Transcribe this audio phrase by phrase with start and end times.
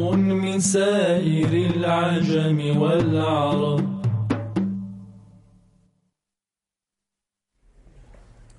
[0.00, 3.84] من سائر العجم والعرب.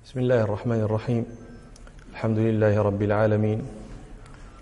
[0.04, 1.24] بسم الله الرحمن الرحيم.
[2.12, 3.58] الحمد لله رب العالمين.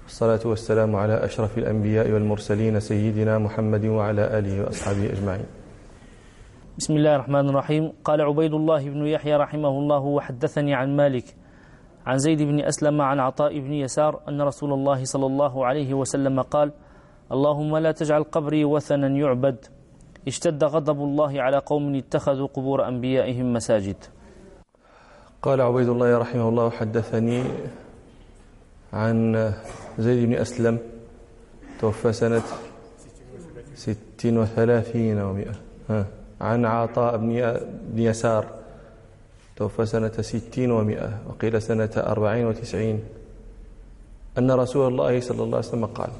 [0.04, 5.48] والصلاة والسلام على أشرف الأنبياء والمرسلين سيدنا محمد وعلى آله وأصحابه أجمعين.
[6.78, 7.92] بسم الله الرحمن الرحيم.
[8.04, 11.24] قال عبيد الله بن يحيى رحمه الله وحدثني عن مالك
[12.06, 16.42] عن زيد بن أسلم عن عطاء بن يسار أن رسول الله صلى الله عليه وسلم
[16.42, 16.72] قال
[17.32, 19.56] اللهم لا تجعل قبري وثنا يعبد.
[20.28, 23.96] اشتد غضب الله على قوم اتخذوا قبور أنبيائهم مساجد.
[25.42, 27.44] قال عبيد الله رحمه الله حدثني
[28.92, 29.52] عن
[29.98, 30.78] زيد بن أسلم
[31.80, 32.42] توفى سنة
[33.74, 35.54] ست وثلاثين ومئة.
[36.40, 37.30] عن عطاء بن
[37.96, 38.59] يسار.
[39.60, 43.00] توفى سنة ستين ومئة وقيل سنة أربعين وتسعين.
[44.38, 46.10] أن رسول الله صلى الله عليه وسلم قال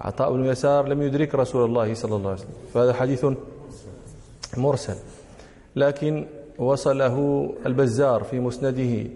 [0.00, 2.56] عطاء بن يسار لم يدرك رسول الله صلى الله عليه وسلم.
[2.74, 3.26] فهذا حديث
[4.56, 4.94] مرسل.
[5.76, 6.26] لكن
[6.58, 9.10] وصله البزار في مسنده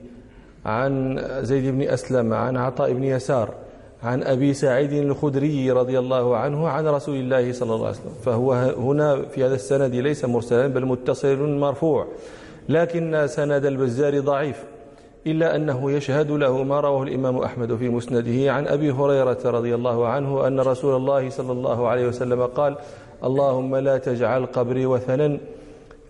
[0.64, 3.54] عن زيد بن أسلم عن عطاء بن يسار
[4.02, 8.14] عن أبي سعيد الخدري رضي الله عنه عن رسول الله صلى الله عليه وسلم.
[8.24, 12.06] فهو هنا في هذا السند ليس مرسلا بل متصل مرفوع.
[12.68, 14.64] لكن سند البزار ضعيف
[15.26, 20.08] إلا أنه يشهد له ما رواه الإمام أحمد في مسنده عن أبي هريرة رضي الله
[20.08, 22.76] عنه أن رسول الله صلى الله عليه وسلم قال
[23.24, 25.38] اللهم لا تجعل قبري وثنا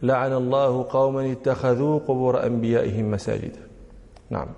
[0.03, 3.57] لعن الله قوما اتخذوا قبور أنبيائهم مساجد.
[4.31, 4.49] نعم.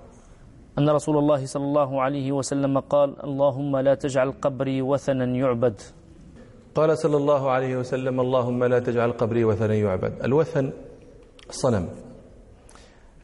[0.79, 5.81] أن رسول الله صلى الله عليه وسلم قال اللهم لا تجعل قبري وثنا يعبد.
[6.75, 10.13] قال صلى الله عليه وسلم اللهم لا تجعل قبري وثنا يعبد.
[10.23, 10.71] الوثن
[11.49, 11.89] صنم.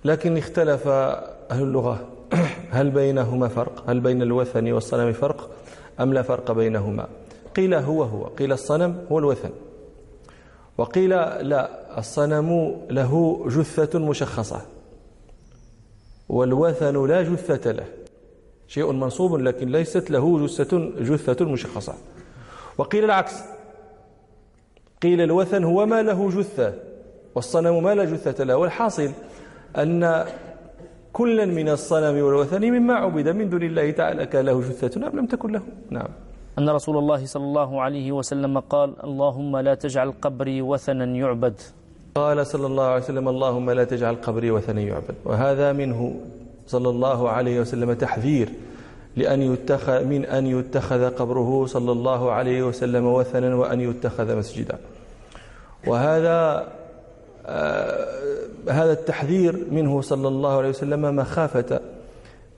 [0.05, 2.07] لكن اختلف أهل اللغة.
[2.71, 5.49] هل بينهما فرق؟ هل بين الوثن والصنم فرق؟
[5.99, 7.07] أم لا فرق بينهما؟
[7.55, 8.23] قيل هو هو.
[8.23, 9.49] قيل الصنم هو الوثن.
[10.77, 14.61] وقيل لا الصنم له جثة مشخصة.
[16.29, 17.85] والوثن لا جثة له.
[18.67, 21.93] شيء منصوب لكن ليست له جثة جثة مشخصة.
[22.77, 23.33] وقيل العكس.
[25.01, 26.90] قيل الوثن هو ما له جثة.
[27.35, 29.11] والصنم ما لا جثة له والحاصل
[29.77, 30.25] أن
[31.13, 35.25] كلا من الصنم والوثن مما عبد من دون الله تعالى كان له جثة أم لم
[35.25, 36.07] تكن له نعم.
[36.59, 41.55] أن رسول الله صلى الله عليه وسلم قال اللهم لا تجعل قبري وثنا يعبد.
[42.15, 45.15] قال صلى الله عليه وسلم اللهم لا تجعل قبري وثنا يعبد.
[45.25, 46.15] وهذا منه
[46.67, 48.49] صلى الله عليه وسلم تحذير
[49.15, 54.77] لأن يتخذ من أن يتخذ قبره صلى الله عليه وسلم وثنا وأن يتخذ مسجدا.
[55.87, 56.67] وهذا
[58.67, 61.81] هذا التحذير منه صلى الله عليه وسلم مخافة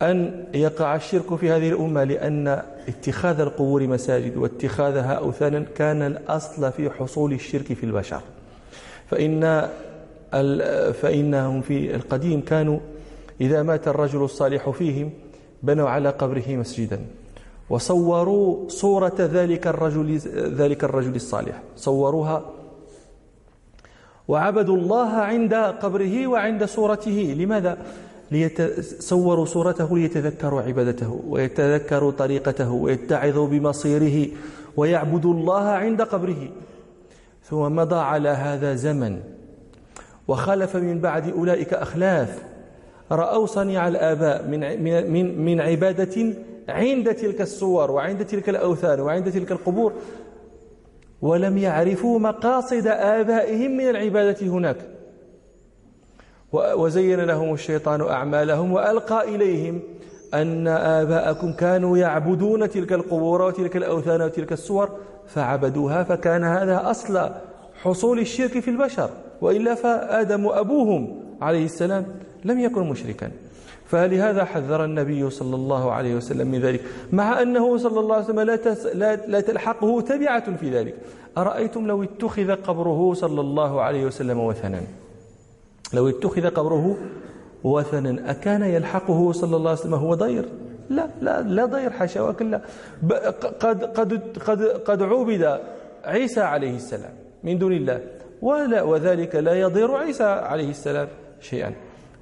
[0.01, 2.47] أن يقع الشرك في هذه الأمة لأن
[2.87, 8.21] اتخاذ القبور مساجد واتخاذها أوثانا كان الأصل في حصول الشرك في البشر.
[9.09, 9.69] فإن
[11.01, 12.79] فإنهم في القديم كانوا
[13.41, 15.11] إذا مات الرجل الصالح فيهم
[15.63, 16.99] بنوا على قبره مسجدا
[17.69, 22.45] وصوروا صورة ذلك الرجل ذلك الرجل الصالح صوروها
[24.27, 27.35] وعبدوا الله عند قبره وعند صورته.
[27.37, 27.77] لماذا؟
[28.31, 34.27] ليتصوروا صورته ليتذكروا عبادته ويتذكروا طريقته ويتعظوا بمصيره
[34.77, 36.49] ويعبدوا الله عند قبره.
[37.49, 39.19] ثم مضى على هذا زمن
[40.27, 42.43] وخلف من بعد أولئك أخلاف.
[43.11, 46.33] رأوا صنيع الآباء من من من عبادة
[46.69, 49.93] عند تلك الصور وعند تلك الأوثان وعند تلك القبور.
[51.23, 54.77] ولم يعرفوا مقاصد آبائهم من العبادة هناك.
[56.53, 59.79] وزين لهم الشيطان أعمالهم وألقى إليهم
[60.33, 64.89] أن آباءكم كانوا يعبدون تلك القبور وتلك الأوثان وتلك الصور
[65.27, 67.29] فعبدوها فكان هذا أصل
[67.81, 69.09] حصول الشرك في البشر.
[69.41, 72.05] وإلا فآدم أبوهم عليه السلام
[72.45, 73.31] لم يكن مشركا.
[73.93, 76.81] فلهذا حذر النبي صلى الله عليه وسلم من ذلك
[77.11, 78.39] مع أنه صلى الله عليه وسلم
[78.93, 80.95] لا, لا, تلحقه تبعة في ذلك.
[81.37, 84.81] أرأيتم لو اتخذ قبره صلى الله عليه وسلم وثنا؟
[85.93, 86.97] لو اتخذ قبره
[87.63, 90.45] وثنا أكان يلحقه صلى الله عليه وسلم هو ضير؟
[90.89, 92.61] لا لا لا ضير حاشا وكلا.
[93.59, 95.59] قد قد قد قد عبد
[96.05, 97.13] عيسى عليه السلام
[97.43, 98.01] من دون الله
[98.41, 101.07] ولا وذلك لا يضير عيسى عليه السلام
[101.41, 101.73] شيئا.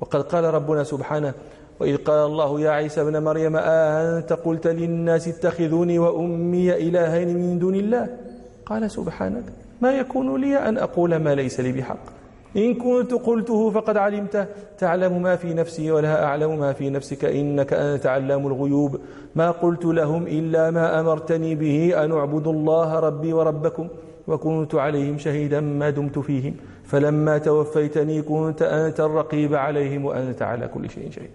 [0.01, 1.33] وقد قال ربنا سبحانه
[1.79, 7.75] وإذ قال الله يا عيسى ابن مريم أنت قلت للناس اتخذوني وأمي إلهين من دون
[7.75, 8.07] الله؟
[8.65, 9.43] قال سبحانك
[9.81, 12.21] ما يكون لي أن أقول ما ليس لي بحق.
[12.57, 14.45] إن كنت قلته فقد علمته.
[14.77, 18.99] تعلم ما في نفسي ولا أعلم ما في نفسك إنك أنت علام الغيوب.
[19.35, 23.87] ما قلت لهم إلا ما أمرتني به أن اعبدوا الله ربي وربكم
[24.27, 26.53] وكنت عليهم شهيدا ما دمت فيهم.
[26.83, 31.31] فلما توفيتني كنت أنت الرقيب عليهم وأنت على كل شيء شهيد.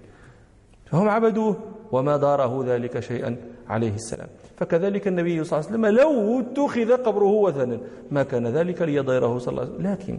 [0.86, 1.56] فهم عبدوه
[1.92, 3.36] وما داره ذلك شيئا
[3.68, 4.28] عليه السلام.
[4.56, 7.78] فكذلك النبي صلى الله عليه وسلم لو اتخذ قبره وثنا
[8.10, 9.92] ما كان ذلك ليضيره صلى الله عليه وسلم.
[9.92, 10.18] لكن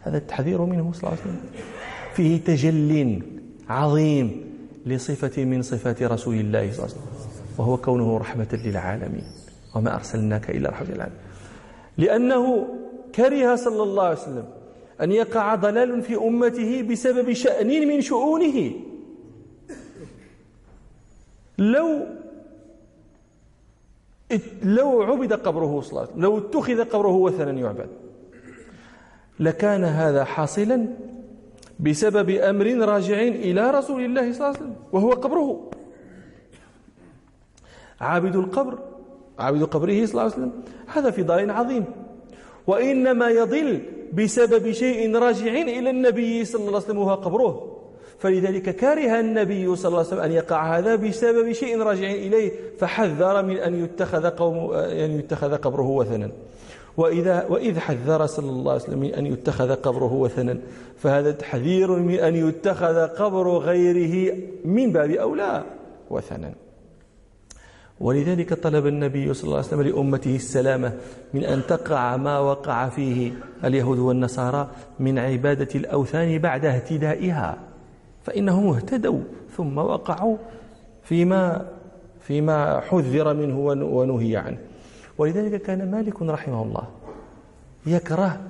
[0.00, 1.40] هذا التحذير منه صلى الله عليه وسلم.
[2.14, 3.22] فيه تجل
[3.68, 4.54] عظيم
[4.86, 7.02] لصفة من صفات رسول الله صلى الله عليه وسلم
[7.58, 9.24] وهو كونه رحمة للعالمين
[9.76, 11.18] وما أرسلناك إلا رحمة للعالمين.
[11.98, 12.66] لأنه
[13.14, 14.44] كره صلى الله عليه وسلم
[15.02, 18.72] أن يقع ضلال في أمته بسبب شأن من شؤونه.
[21.58, 22.06] لو
[24.62, 27.88] لو عبد قبره وسلم لو اتخذ قبره وثنا يعبد.
[29.40, 30.86] لكان هذا حاصلا
[31.80, 35.70] بسبب أمر راجع إلى رسول الله صلى الله عليه وسلم وهو قبره.
[38.00, 38.78] عابد القبر
[39.38, 40.52] عابد قبره صلى الله عليه وسلم
[40.86, 41.84] هذا في ضلال عظيم.
[42.66, 47.80] وإنما يضل بسبب شيء راجع إلى النبي صلى الله عليه وسلم وهو قبره.
[48.18, 53.42] فلذلك كره النبي صلى الله عليه وسلم أن يقع هذا بسبب شيء راجع إليه فحذر
[53.42, 56.30] من أن يتخذ قوم أن يتخذ قبره وثنا.
[56.96, 60.58] وإذا وإذ حذر صلى الله عليه وسلم من أن يتخذ قبره وثنا
[60.96, 64.34] فهذا تحذير من أن يتخذ قبر غيره
[64.64, 65.64] من باب أولى
[66.10, 66.54] وثنا.
[68.00, 70.92] ولذلك طلب النبي صلى الله عليه وسلم لأمته السلامة
[71.34, 73.32] من أن تقع ما وقع فيه
[73.64, 74.70] اليهود والنصارى
[75.00, 77.73] من عبادة الأوثان بعد اهتدائها.
[78.24, 79.20] فإنهم اهتدوا
[79.56, 80.36] ثم وقعوا
[81.02, 81.66] فيما
[82.20, 83.58] فيما حذر منه
[83.96, 84.58] ونهي عنه.
[85.18, 86.82] ولذلك كان مالك رحمه الله
[87.86, 88.40] يكره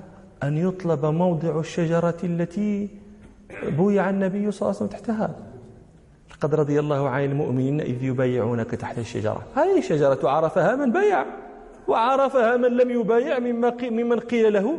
[0.43, 2.89] أن يطلب موضع الشجرة التي
[3.63, 5.35] بويع النبي صلى الله عليه وسلم تحتها.
[6.31, 9.41] لقد رضي الله عن المؤمنين إذ يبايعونك تحت الشجرة.
[9.55, 11.25] هذه الشجرة عرفها من بايع
[11.87, 14.77] وعرفها من لم يبايع ممن قيل له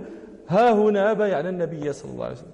[0.49, 2.51] ها هنا بايعنا النبي صلى الله عليه وسلم.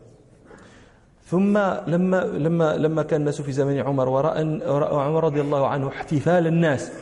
[1.32, 4.61] ثم لما لما لما كان الناس في زمن عمر ورأى
[5.05, 6.93] عمر رضي الله عنه احتفال الناس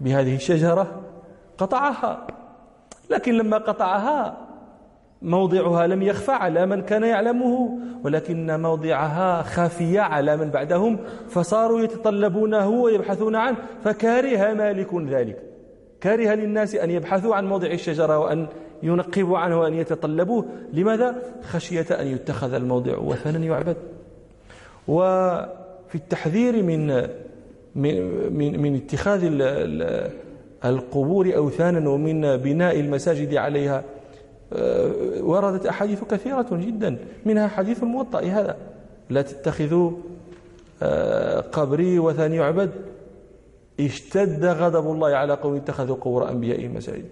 [0.00, 1.00] بهذه الشجرة
[1.58, 2.26] قطعها.
[3.10, 4.36] لكن لما قطعها
[5.22, 12.68] موضعها لم يخفى على من كان يعلمه ولكن موضعها خفي على من بعدهم فصاروا يتطلبونه
[12.68, 15.42] ويبحثون عنه فكره مالك ذلك.
[16.02, 18.46] كره للناس أن يبحثوا عن موضع الشجرة وأن
[18.84, 20.44] ينقبوا عنه وأن يتطلبوه.
[20.72, 23.76] لماذا؟ خشية أن يتخذ الموضع وثنا يعبد.
[24.88, 26.86] وفي التحذير من
[27.74, 27.94] من
[28.34, 29.20] من, من اتخاذ
[30.64, 33.84] القبور أوثانا ومن بناء المساجد عليها
[34.52, 34.90] آه،
[35.20, 36.98] وردت أحاديث كثيرة جدا.
[37.24, 38.56] منها حديث الموطأ هذا.
[39.10, 39.90] لا تتخذوا
[40.82, 42.70] آه، قبري وثن يعبد.
[43.80, 47.04] اشتد غضب الله على قوم اتخذوا قبور أنبيائهم مساجد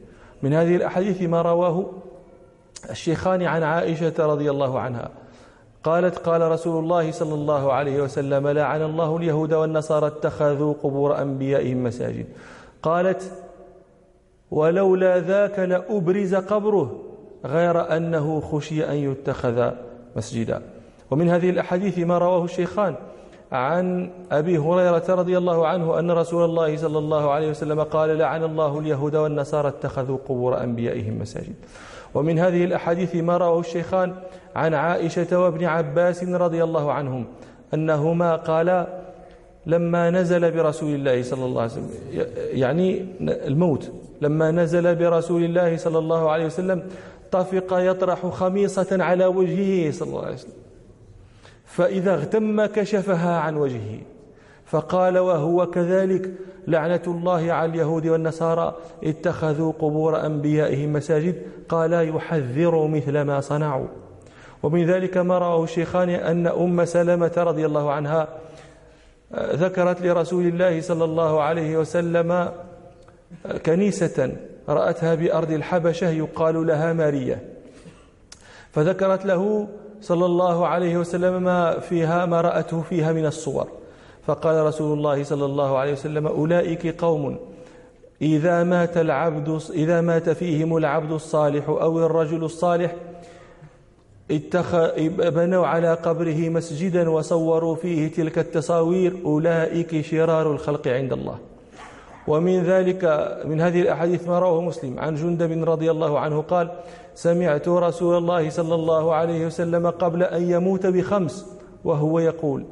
[0.42, 1.86] من هذه الأحاديث ما رواه
[2.90, 5.08] الشيخان عن عائشة رضي الله عنها.
[5.84, 11.84] قالت قال رسول الله صلى الله عليه وسلم لعن الله اليهود والنصارى اتخذوا قبور أنبيائهم
[11.84, 12.26] مساجد.
[12.82, 13.32] قالت
[14.50, 17.00] ولولا ذاك لأبرز قبره
[17.44, 19.70] غير أنه خشي أن يتخذ
[20.16, 20.62] مسجدا.
[21.10, 22.94] ومن هذه الأحاديث ما رواه الشيخان
[23.52, 28.44] عن أبي هريرة رضي الله عنه أن رسول الله صلى الله عليه وسلم قال لعن
[28.44, 31.55] الله اليهود والنصارى اتخذوا قبور أنبيائهم مساجد.
[32.15, 34.15] ومن هذه الأحاديث ما رواه الشيخان
[34.56, 37.26] عن عائشة وابن عباس رضي الله عنهم
[37.74, 38.86] أنهما قالا
[39.67, 41.91] لما نزل برسول الله صلى الله عليه وسلم
[42.53, 46.82] يعني الموت لما نزل برسول الله صلى الله عليه وسلم
[47.31, 50.53] طفق يطرح خميصة على وجهه صلى الله عليه وسلم.
[51.72, 54.00] فإذا اغتم كشفها عن وجهه.
[54.67, 56.31] فقال وهو كذلك
[56.69, 63.86] لعنة الله على اليهود والنصارى اتخذوا قبور أنبيائهم مساجد قال يحذر مثل ما صنعوا.
[64.62, 68.29] ومن ذلك ما رواه الشيخان أن أم سلمة رضي الله عنها
[69.36, 72.52] ذكرت لرسول الله صلى الله عليه وسلم
[73.67, 74.32] كنيسة
[74.69, 77.43] رأتها بأرض الحبشة يقال لها مارية.
[78.72, 79.69] فذكرت له
[80.02, 83.68] صلى الله عليه وسلم ما فيها ما رأته فيها من الصور.
[84.26, 87.38] فقال رسول الله صلى الله عليه وسلم أولئك قوم
[88.22, 92.94] إذا مات العبد إذا مات فيهم العبد الصالح أو الرجل الصالح
[95.18, 101.38] بنوا على قبره مسجدا وصوروا فيه تلك التصاوير أولئك شرار الخلق عند الله.
[102.26, 103.02] ومن ذلك
[103.44, 104.98] من هذه الأحاديث ما رواه مسلم.
[104.98, 106.70] عن جندب رضي الله عنه قال
[107.14, 111.46] سمعت رسول الله صلى الله عليه وسلم قبل أن يموت بخمس
[111.84, 112.64] وهو يقول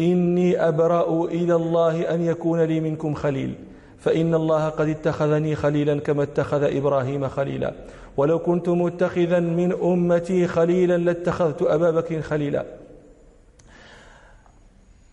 [0.00, 3.54] إني أبرأ إلى الله أن يكون لي منكم خليل
[3.98, 7.72] فإن الله قد اتخذني خليلا كما اتخذ إبراهيم خليلا.
[8.16, 12.64] ولو كنت متخذا من أمتي خليلا لاتخذت أبا بكر خليلا.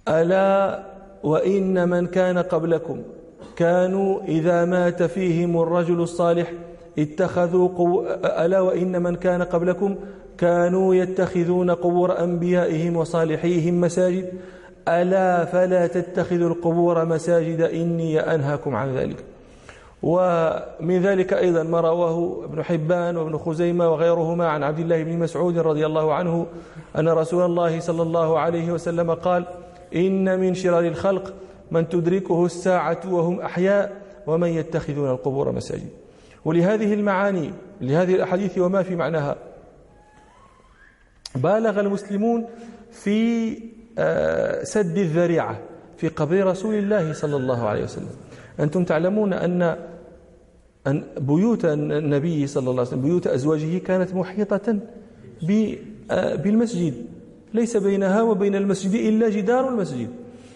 [0.08, 0.84] ألا
[1.24, 3.02] وإن من كان قبلكم
[3.56, 6.54] كانوا إذا مات فيهم الرجل الصالح
[7.00, 8.06] اتخذوا قو...
[8.24, 9.96] ألا وإن من كان قبلكم
[10.38, 14.34] كانوا يتخذون قبور أنبيائهم وصالحيهم مساجد.
[14.88, 19.24] ألا فلا تتخذوا القبور مساجد إني أنهاكم عن ذلك.
[20.04, 25.58] ومن ذلك أيضا ما رواه ابن حبان وابن خزيمة وغيرهما عن عبد الله بن مسعود
[25.58, 26.46] رضي الله عنه
[26.98, 29.46] أن رسول الله صلى الله عليه وسلم قال
[29.96, 31.34] إن من شرار الخلق
[31.72, 36.01] من تدركه الساعة وهم أحياء ومن يتخذون القبور مساجد.
[36.46, 39.36] ولهذه المعاني لهذه الأحاديث وما في معناها.
[41.36, 42.46] بالغ المسلمون
[42.92, 43.58] في
[43.98, 45.60] آه، سد الذريعة
[45.98, 48.10] في قبر رسول الله صلى الله عليه وسلم.
[48.60, 49.78] أنتم تعلمون أن
[50.88, 54.80] أن بيوت النبي صلى الله عليه وسلم بيوت أزواجه كانت محيطة
[56.12, 56.94] آه، بالمسجد.
[57.54, 60.10] ليس بينها وبين المسجد إلا جدار المسجد.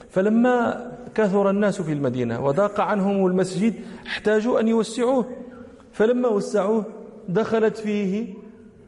[0.09, 3.73] فلما كثر الناس في المدينة وضاق عنهم المسجد
[4.07, 5.25] احتاجوا أن يوسعوه.
[5.95, 6.83] فلما وسعوه
[7.29, 8.33] دخلت فيه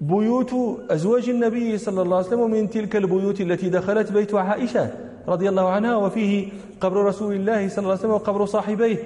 [0.01, 0.51] بيوت
[0.89, 4.85] أزواج النبي صلى الله عليه وسلم ومن تلك البيوت التي دخلت بيت عائشة
[5.27, 6.49] رضي الله عنها وفيه
[6.81, 8.97] قبر رسول الله صلى الله عليه وسلم وقبر صاحبيه.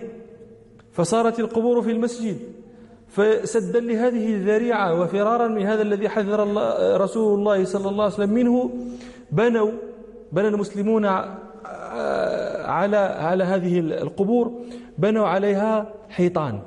[0.92, 2.38] فصارت القبور في المسجد.
[3.08, 8.34] فسدا لهذه الذريعة وفرارا من هذا الذي حذر الله رسول الله صلى الله عليه وسلم
[8.34, 8.70] منه
[9.32, 9.72] بنوا
[10.32, 11.06] بنى المسلمون
[12.66, 14.52] على على هذه القبور
[14.98, 16.60] بنوا عليها حيطان.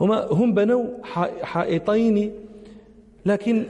[0.00, 0.84] هم هم بنوا
[1.42, 2.32] حائطين
[3.26, 3.64] لكن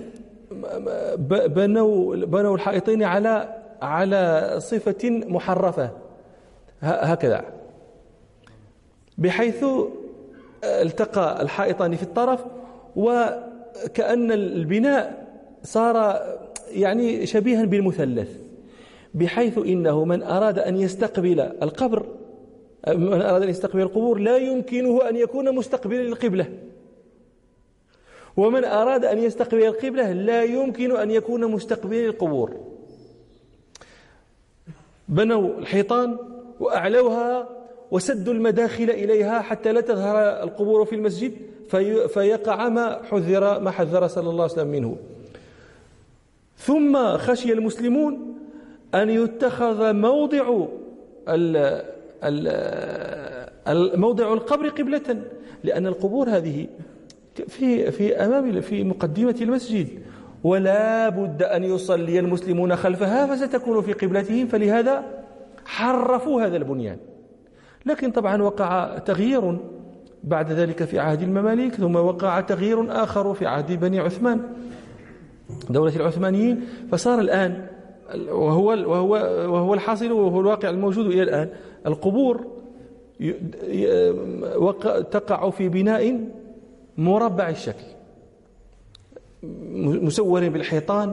[1.47, 5.90] بنوا بنوا الحائطين على على صفة محرفة.
[6.83, 7.45] هكذا.
[9.19, 9.64] بحيث
[10.64, 12.45] التقى الحائطان في الطرف
[12.97, 15.26] وكأن البناء
[15.62, 16.21] صار
[16.71, 18.31] يعني شبيها بالمثلث.
[19.14, 22.07] بحيث إنه من أراد أن يستقبل القبر
[22.88, 26.47] من أراد أن يستقبل القبور لا يمكنه أن يكون مستقبلا للقبلة.
[28.37, 32.57] ومن أراد أن يستقبل القبلة لا يمكن أن يكون مستقبلا للقبور.
[35.09, 36.17] بنوا الحيطان
[36.61, 37.49] وأعلوها
[37.91, 41.33] وسدوا المداخل إليها حتى لا تظهر القبور في المسجد
[41.69, 44.97] في فيقع ما حذر ما حذر صلى الله عليه وسلم منه.
[46.59, 48.38] ثم خشي المسلمون
[48.95, 50.67] أن يتخذ موضع
[53.97, 55.23] موضع القبر قبلة
[55.64, 56.66] لأن القبور هذه
[57.49, 59.88] في في أمام في مقدمة المسجد.
[60.45, 65.04] ولا بد أن يصلي المسلمون خلفها فستكون في قبلتهم فلهذا
[65.64, 66.97] حرفوا هذا البنيان.
[67.87, 69.59] لكن طبعا وقع تغيير
[70.25, 74.40] بعد ذلك في عهد المماليك ثم وقع تغيير آخر في عهد بني عثمان
[75.71, 76.61] دولة العثمانيين.
[76.93, 77.66] فصار الآن
[78.28, 79.12] وهو وهو
[79.52, 81.49] وهو الحاصل وهو الواقع الموجود إلى الآن
[81.87, 82.47] القبور
[85.11, 86.29] تقع في بناء
[86.99, 87.85] مربع الشكل
[89.79, 91.12] مسور بالحيطان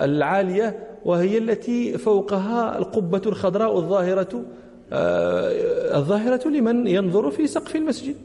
[0.00, 4.44] العالية وهي التي فوقها القبة الخضراء الظاهرة
[4.92, 8.16] آه، الظاهرة لمن ينظر في سقف المسجد.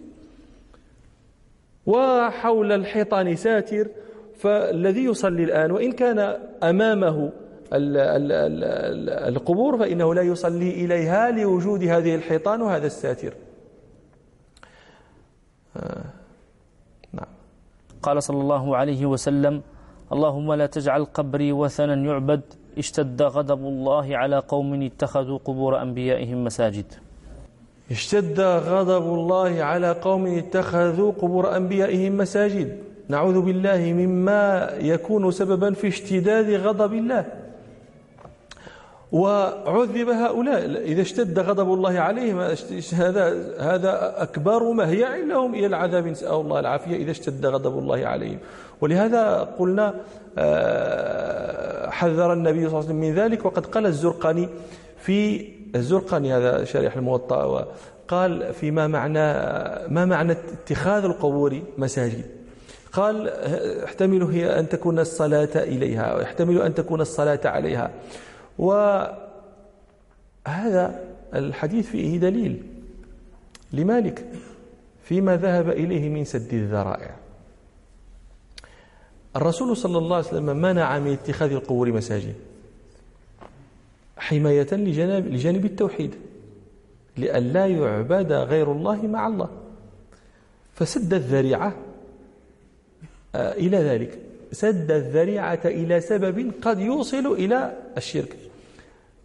[1.86, 3.88] وحول الحيطان ساتر
[4.36, 6.20] فالذي يصلي الآن وإن كان
[6.64, 7.32] أمامه
[9.30, 13.34] القبور فإنه لا يصلي إليها لوجود هذه الحيطان وهذا الساتر.
[15.78, 16.04] آه،
[17.14, 17.32] نعم.
[18.04, 19.62] قال صلى الله عليه وسلم
[20.14, 22.42] اللهم لا تجعل قبري وثنا يعبد
[22.78, 26.86] اشتد غضب الله على قوم اتخذوا قبور أنبيائهم مساجد.
[27.92, 32.78] اشتد غضب الله على قوم اتخذوا قبور أنبيائهم مساجد.
[33.10, 37.26] نعوذ بالله مما يكون سببا في اشتداد غضب الله.
[39.12, 40.66] وعذب هؤلاء.
[40.82, 42.40] إذا اشتد غضب الله عليهم
[42.94, 48.38] هذا هذا أكبر مهيع لهم إلى العذاب نسأل الله العافية إذا اشتد غضب الله عليهم.
[48.82, 49.94] ولهذا قلنا
[50.38, 53.46] آه، حذر النبي صلى الله عليه وسلم من ذلك.
[53.46, 54.50] وقد قال الزرقاني
[55.00, 59.34] في الزرقاني هذا شريح الموطأ وقال فيما معنى
[59.94, 62.26] ما معنى اتخاذ القبور مساجد؟
[62.94, 63.30] قال
[63.84, 67.92] احتمل هي أن تكون الصلاة إليها ويحتمل أن تكون الصلاة عليها.
[68.58, 69.16] وهذا
[71.34, 72.64] الحديث فيه دليل
[73.74, 74.26] لمالك
[75.04, 77.16] فيما ذهب إليه من سد الذرائع.
[79.36, 82.36] الرسول صلى الله عليه وسلم منع من اتخاذ القبور مساجد
[84.18, 86.16] حماية لجانب, لجانب التوحيد
[87.18, 89.50] لأن لا يعبد غير الله مع الله.
[90.74, 91.76] فسد الذريعة
[93.36, 94.20] آه، إلى ذلك.
[94.52, 98.45] سد الذريعة إلى سبب قد يوصل إلى الشرك.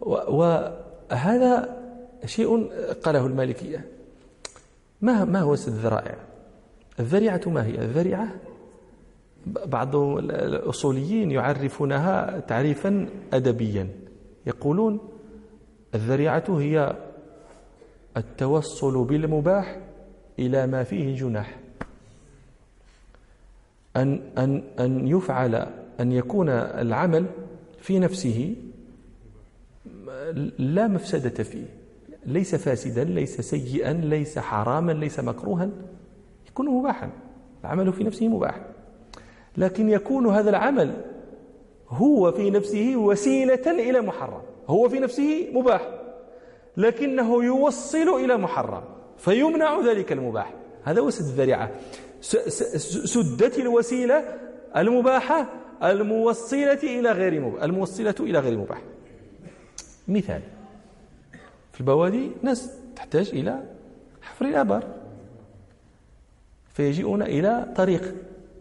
[0.01, 1.77] وهذا
[2.25, 2.71] شيء
[3.03, 3.85] قاله المالكية.
[5.01, 6.15] ما ما هو الذرائع؟
[6.99, 8.35] الذريعة ما هي؟ الذريعة
[9.45, 13.87] بعض الأصوليين يعرفونها تعريفا أدبيا.
[14.45, 14.99] يقولون
[15.95, 16.95] الذريعة هي
[18.17, 19.77] التوصل بالمباح
[20.39, 21.57] إلى ما فيه جناح.
[23.95, 25.67] أن أن أن يفعل
[25.99, 27.25] أن يكون العمل
[27.79, 28.55] في نفسه
[30.57, 31.65] لا مفسدة فيه.
[32.25, 35.69] ليس فاسدا ليس سيئا ليس حراما ليس مكروها.
[36.47, 37.09] يكون مباحا.
[37.61, 38.61] العمل في نفسه مباح.
[39.57, 40.93] لكن يكون هذا العمل
[41.89, 44.41] هو في نفسه وسيلة إلى محرم.
[44.67, 45.89] هو في نفسه مباح.
[46.77, 48.83] لكنه يوصل إلى محرم.
[49.17, 50.53] فيمنع ذلك المباح.
[50.83, 51.71] هذا هو سد الذريعة.
[52.21, 54.23] سدت الوسيلة
[54.77, 55.49] المباحة
[55.83, 58.81] الموصلة إلى غير مباح الموصلة إلى غير مباح.
[60.07, 60.41] مثال.
[61.73, 63.63] في البوادي ناس تحتاج إلى
[64.21, 64.83] حفر الآبار.
[66.73, 68.15] فيجيئون إلى طريق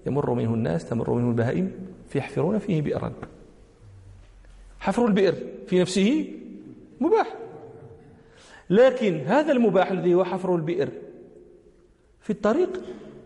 [0.07, 1.73] يمر منه الناس تمر منه البهائم
[2.09, 3.13] فيحفرون فيه بئرا.
[4.81, 5.35] حفر البئر
[5.67, 6.33] في نفسه
[7.01, 7.35] مباح.
[8.71, 10.89] لكن هذا المباح الذي هو حفر البئر
[12.21, 12.83] في الطريق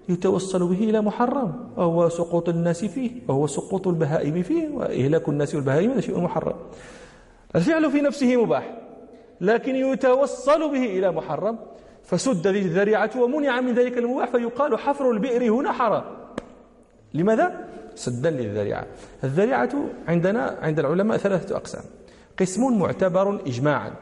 [0.08, 5.90] يتوصل به إلى محرم وهو سقوط الناس فيه وهو سقوط البهائم فيه وإهلاك الناس والبهائم
[5.90, 6.56] هذا شيء محرم.
[7.56, 8.78] الفعل في نفسه مباح
[9.40, 11.58] لكن يتوصل به إلى محرم
[12.02, 16.04] فسد ذي الذريعة ومنع من ذلك المباح فيقال حفر البئر هنا حرام.
[17.14, 18.86] لماذا؟ سدا للذريعة.
[19.24, 19.70] الذريعة
[20.08, 21.82] عندنا عند العلماء ثلاثة أقسام.
[22.38, 23.92] قسم معتبر إجماعا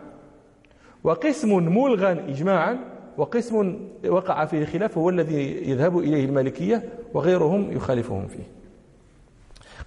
[1.04, 2.78] وقسم ملغى إجماعا
[3.16, 8.44] وقسم وقع فيه خلاف هو الذي يذهب إليه المالكية وغيرهم يخالفهم فيه.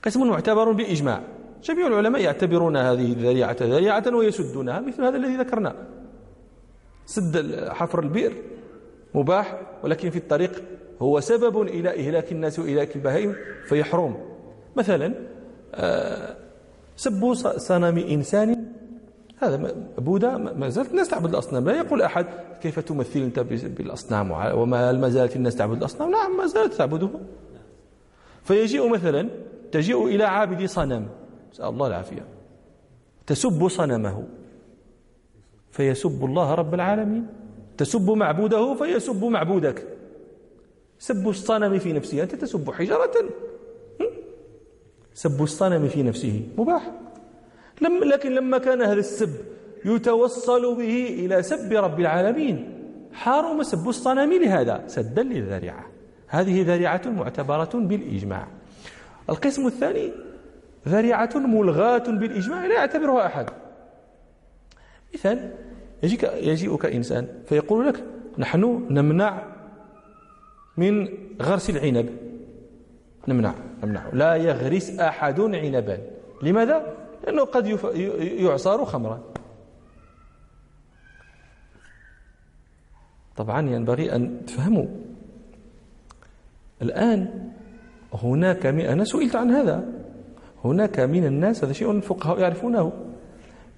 [0.03, 1.21] قسم معتبر بإجماع.
[1.63, 5.75] جميع العلماء يعتبرون هذه الذريعة ذريعة ويسدونها مثل هذا الذي ذكرناه
[7.05, 8.33] سد حفر البئر
[9.15, 10.63] مباح ولكن في الطريق
[11.01, 13.35] هو سبب إلى إهلاك الناس وإهلاك البهائم
[13.67, 14.17] فيحرم
[14.75, 15.13] مثلا
[15.75, 16.35] آه،
[16.95, 18.65] سب صنم إنسان.
[19.37, 21.65] هذا بوذا ما زالت الناس تعبد الأصنام.
[21.65, 22.25] لا يقول أحد
[22.61, 27.09] كيف تمثل أنت بالأصنام؟ وما ما زالت الناس تعبد الأصنام؟ نعم ما زالت تعبده.
[28.43, 29.29] فيجيء مثلا
[29.71, 31.07] تجيء إلى عابد صنم.
[31.55, 32.25] نسأل الله العافية.
[33.27, 34.23] تسب صنمه
[35.71, 37.27] فيسب الله رب العالمين.
[37.77, 39.87] تسب معبوده فيسب معبودك.
[40.99, 43.11] سب الصنم في نفسه أنت تسب حجرة
[45.13, 46.91] سب الصنم في نفسه مباح.
[47.81, 49.35] لم لكن لما كان هذا السب
[49.85, 52.55] يتوصل به إلى سب رب العالمين
[53.13, 54.83] حرم سب الصنم لهذا.
[54.87, 55.85] سدا للذريعة.
[56.27, 58.47] هذه ذريعة معتبرة بالإجماع.
[59.29, 60.24] القسم الثاني
[60.87, 63.45] ذريعة ملغاة بالإجماع لا يعتبرها أحد.
[65.13, 65.53] مثال
[66.03, 68.03] يجيك يجيئك إنسان فيقول لك
[68.37, 69.43] نحن نمنع
[70.77, 71.07] من
[71.41, 72.09] غرس العنب.
[73.27, 74.09] نمنع نمنع.
[74.13, 75.97] لا يغرس أحد عنبا.
[76.43, 77.67] لماذا؟ لأنه قد
[78.39, 79.23] يعصر خمرا.
[83.35, 84.85] طبعا ينبغي أن تفهموا.
[86.81, 87.51] الآن
[88.13, 89.94] هناك أنا سئلت عن هذا.
[90.65, 92.91] هناك من الناس هذا شيء الفقهاء يعرفونه.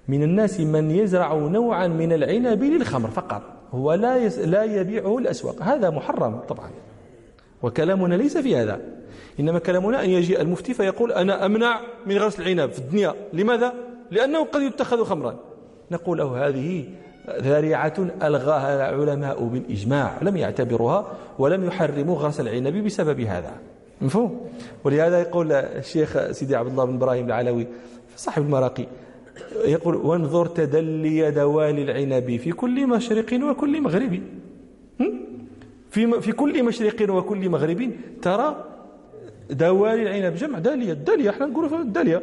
[0.08, 3.42] من الناس من يزرع نوعا من العنب للخمر فقط.
[3.72, 5.62] هو لا لا يبيعه الأسواق.
[5.62, 6.70] هذا محرم طبعا.
[7.62, 8.80] وكلامنا ليس في هذا.
[9.40, 13.14] إنما كلامنا أن يجي المفتي فيقول أنا أمنع من غرس العنب في الدنيا.
[13.32, 13.72] لماذا؟
[14.10, 15.36] لأنه قد يتخذ خمرا.
[15.90, 16.84] نقول له هذه
[17.40, 20.18] ذريعة ألغاها العلماء بالإجماع.
[20.22, 21.06] لم يعتبروها
[21.38, 23.52] ولم يحرموا غرس العنب بسبب هذا.
[24.00, 24.40] مفهوم.
[24.84, 27.66] ولهذا يقول الشيخ سيدي عبد الله بن إبراهيم العلوي
[28.16, 28.86] صاحب المراقي
[29.64, 34.20] يقول وانظر تدلي دوالي العنب في كل مشرق وكل مغرب.
[35.90, 37.90] في في كل مشرق وكل مغرب
[38.22, 38.64] ترى
[39.50, 42.22] دوالي العنب جمع دالية الدالية إحنا نقولوا الدالية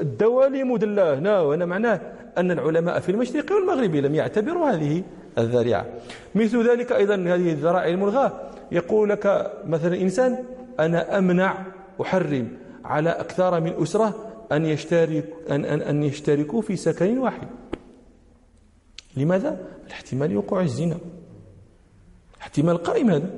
[0.00, 2.00] الدوالي مدلاه هنا وهنا معناه
[2.38, 5.02] أن العلماء في المشرق والمغرب لم يعتبروا هذه
[5.38, 5.86] الذريعة.
[6.34, 8.32] مثل ذلك أيضا هذه الذرائع الملغاة.
[8.72, 10.44] يقول لك مثلا إنسان
[10.80, 11.66] أنا أمنع
[12.02, 12.48] أحرم
[12.84, 17.48] على أكثر من أسرة أن يشترك أن, أن, أن يشتركوا في سكن واحد.
[19.16, 20.98] لماذا؟ الاحتمال وقوع الزنا.
[22.40, 23.30] احتمال قائم هذا.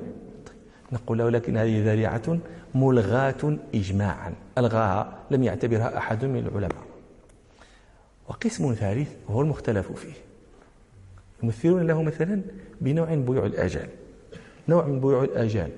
[0.91, 2.39] نقول له لكن هذه ذريعة
[2.75, 6.83] ملغاة إجماعا ألغاها لم يعتبرها أحد من العلماء.
[8.29, 10.13] وقسم ثالث وهو المختلف فيه.
[11.43, 12.41] يمثلون له مثلا
[12.81, 13.89] بنوع بيوع الآجال
[14.67, 15.71] نوع من بيوع الآجال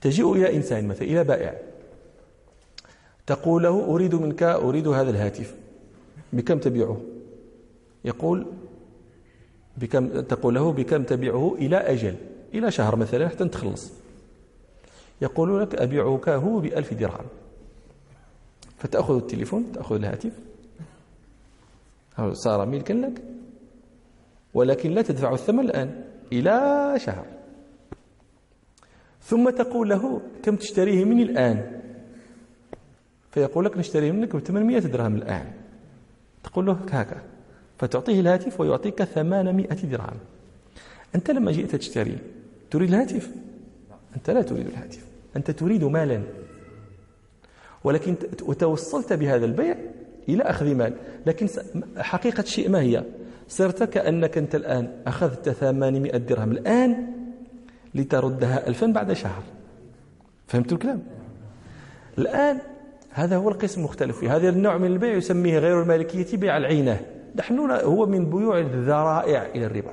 [0.00, 1.58] تجيء إلى إنسان مثلا إلى بائع.
[3.26, 5.54] تقول له أريد منك أريد هذا الهاتف.
[6.32, 7.00] بكم تبيعه؟
[8.04, 8.46] يقول
[9.76, 12.14] بكم تقول له بكم تبيعه إلى أجل
[12.54, 13.92] إلى شهر مثلا حتى تخلص.
[15.22, 17.26] يقول لك أبيعك هو بألف درهم.
[18.78, 20.32] فتأخذ التليفون تأخذ الهاتف.
[22.32, 23.22] صار ملكا لك؟
[24.54, 27.26] ولكن لا تدفع الثمن الآن إلى شهر.
[29.22, 31.80] ثم تقول له كم تشتريه مني الآن؟
[33.30, 35.46] فيقول لك نشتريه منك ب 800 درهم الآن.
[36.44, 37.22] تقول له هكا
[37.78, 40.16] فتعطيه الهاتف ويعطيك 800 درهم.
[41.14, 42.18] أنت لما جئت تشتري
[42.70, 43.30] تريد الهاتف؟
[44.16, 45.04] أنت لا تريد الهاتف.
[45.36, 46.22] أنت تريد مالا.
[47.84, 49.76] ولكن وتوصلت بهذا البيع
[50.28, 50.94] إلى أخذ مال.
[51.26, 51.48] لكن
[51.96, 53.04] حقيقة الشيء ما هي؟
[53.48, 57.19] صرت كأنك أنت الآن أخذت 800 درهم الآن
[57.94, 59.42] لتردها ألفا بعد شهر.
[60.46, 61.02] فهمت الكلام؟
[62.18, 62.58] الآن
[63.10, 64.36] هذا هو القسم المختلف فيه.
[64.36, 67.00] هذا النوع من البيع يسميه غير المالكية بيع العينة.
[67.36, 69.92] نحن هو من بيوع الذرائع إلى الربا.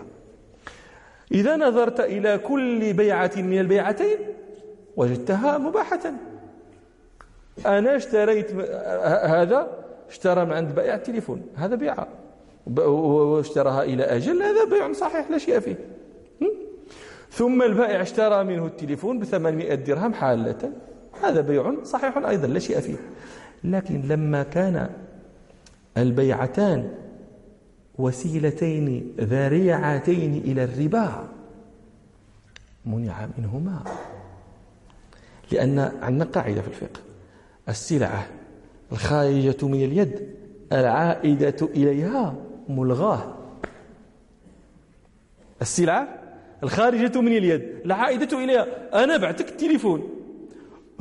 [1.32, 4.18] إذا نظرت إلى كل بيعة من البيعتين
[4.98, 6.00] وجدتها مباحة.
[7.66, 8.52] أنا اشتريت
[9.26, 9.68] هذا
[10.10, 12.08] اشترى من عند بائع التليفون هذا بيعة
[12.78, 15.76] واشتراها إلى أجل هذا بيع صحيح لا شيء فيه.
[17.38, 20.72] ثم البائع اشترى منه التليفون بثمانمائة درهم حالة.
[21.24, 22.96] هذا بيع صحيح أيضا لا شيء فيه.
[23.64, 24.90] لكن لما كان
[25.98, 26.92] البيعتان
[27.98, 31.28] وسيلتين ذريعتين إلى الربا
[32.86, 33.84] منع منهما.
[35.52, 37.00] لأن عندنا قاعدة في الفقه.
[37.70, 38.28] السلعة
[38.92, 40.30] الخارجة من اليد
[40.74, 42.36] العائدة إليها
[42.70, 43.36] ملغاة.
[45.62, 46.17] السلعة
[46.64, 48.66] الخارجة من اليد العائدة إليها.
[49.04, 50.10] أنا بعتك التليفون.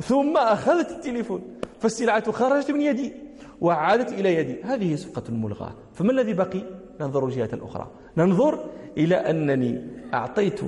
[0.03, 1.41] ثم أخذت التليفون
[1.79, 3.13] فالسلعة خرجت من يدي
[3.61, 4.63] وعادت إلى يدي.
[4.63, 6.61] هذه صفقة ملغاة فما الذي بقي؟
[7.01, 8.65] ننظر الجهة الأخرى ننظر
[8.97, 9.81] إلى أنني
[10.13, 10.59] أعطيت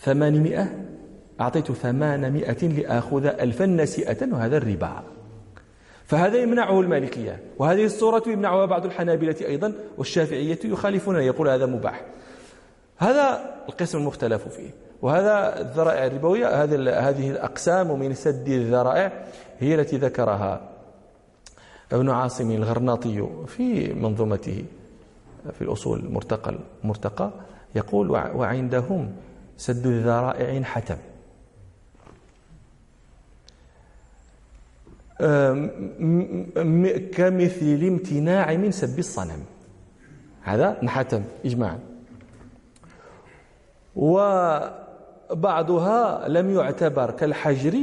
[0.00, 0.86] ثمانمائة
[1.40, 5.02] أعطيت ثمانمائة لآخذ ألفا نسيئة وهذا الربا.
[6.06, 12.06] فهذا يمنعه المالكية وهذه الصورة يمنعها بعض الحنابلة أيضا والشافعية يخالفون يقول هذا مباح.
[13.00, 14.70] هذا القسم المختلف فيه.
[15.02, 16.62] وهذا الذرائع الربوية
[17.08, 19.24] هذه الأقسام من سد الذرائع
[19.60, 20.60] هي التي ذكرها
[21.92, 24.64] ابن عاصم الغرناطي في منظومته
[25.52, 27.30] في الأصول المرتقى المرتقى
[27.74, 29.12] يقول وعندهم
[29.56, 30.96] سد الذرائع حتم.
[37.16, 39.44] كمثل الامتناع من سب الصنم.
[40.42, 41.89] هذا انحتم إجماعا.
[45.30, 47.78] وبعضها لم يعتبر كالحجر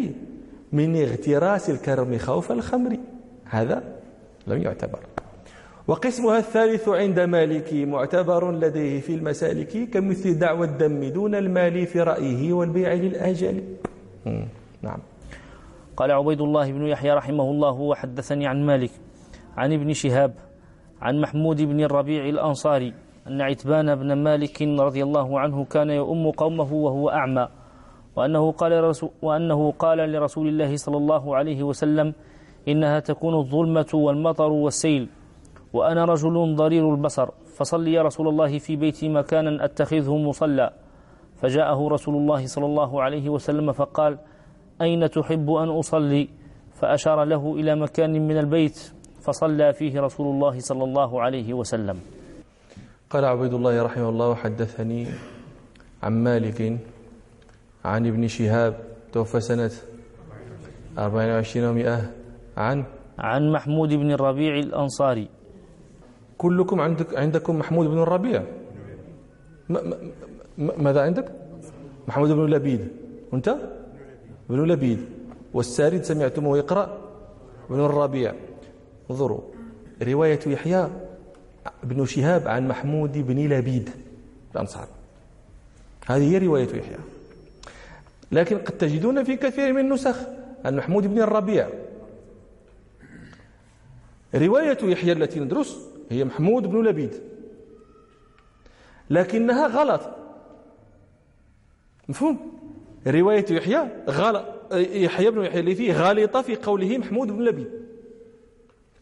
[0.73, 2.97] من اغتراس الكرم خوف الخمر.
[3.45, 3.84] هذا
[4.47, 4.99] لم يعتبر.
[5.88, 12.53] وقسمها الثالث عند مالك معتبر لديه في المسالك كمثل دعوى الدم دون المال في رأيه
[12.53, 13.63] والبيع للآجال
[14.82, 14.99] نعم.
[15.97, 18.91] قال عبيد الله بن يحيى رحمه الله وحدثني عن مالك
[19.58, 20.34] عن ابن شهاب
[21.01, 22.93] عن محمود بن الربيع الأنصاري
[23.27, 27.47] أن عتبان بن مالك رضي الله عنه كان يؤم قومه وهو أعمى
[28.15, 32.13] وأنه قال, وأنه قال لرسول الله صلى الله عليه وسلم
[32.67, 35.09] إنها تكون الظلمة والمطر والسيل
[35.73, 40.69] وأنا رجل ضرير البصر فصلي يا رسول الله في بيتي مكانا أتخذه مصلى.
[41.35, 44.17] فجاءه رسول الله صلى الله عليه وسلم فقال
[44.81, 46.29] أين تحب أن أصلي؟
[46.73, 48.93] فأشار له إلى مكان من البيت
[49.25, 52.16] فصلى فيه رسول الله صلى الله عليه وسلم.
[53.09, 55.07] قال عبيد الله رحمه الله حدثني
[56.03, 56.59] عن مالك
[57.85, 58.73] عن ابن شهاب
[59.13, 59.71] توفى سنة
[60.97, 62.11] 24 ومئة
[62.57, 62.83] عن
[63.19, 65.27] عن محمود بن الربيع الأنصاري.
[66.37, 68.43] كلكم عندك عندكم محمود بن الربيع.
[70.57, 71.31] ماذا عندك؟
[72.07, 72.87] محمود بن لبيد.
[73.31, 73.55] وأنت؟
[74.49, 74.99] بن لبيد.
[75.53, 76.97] والسارد سمعتموه يقرأ.
[77.69, 78.33] بن الربيع.
[79.11, 79.41] انظروا.
[80.03, 81.06] رواية يحيى.
[81.84, 83.89] بن شهاب عن محمود بن لبيد
[84.56, 84.88] الأنصار.
[86.06, 86.97] هذه هي رواية يحيى.
[88.32, 90.17] لكن قد تجدون في كثير من النسخ
[90.65, 91.69] عن محمود بن الربيع.
[94.36, 95.77] رواية يحيى التي ندرس
[96.10, 97.13] هي محمود بن لبيد.
[99.10, 100.01] لكنها غلط.
[102.10, 102.60] مفهوم؟
[103.08, 107.71] رواية يحيى غلط يحيى بن يحيى الليثي غالطة في قوله محمود بن لبيد.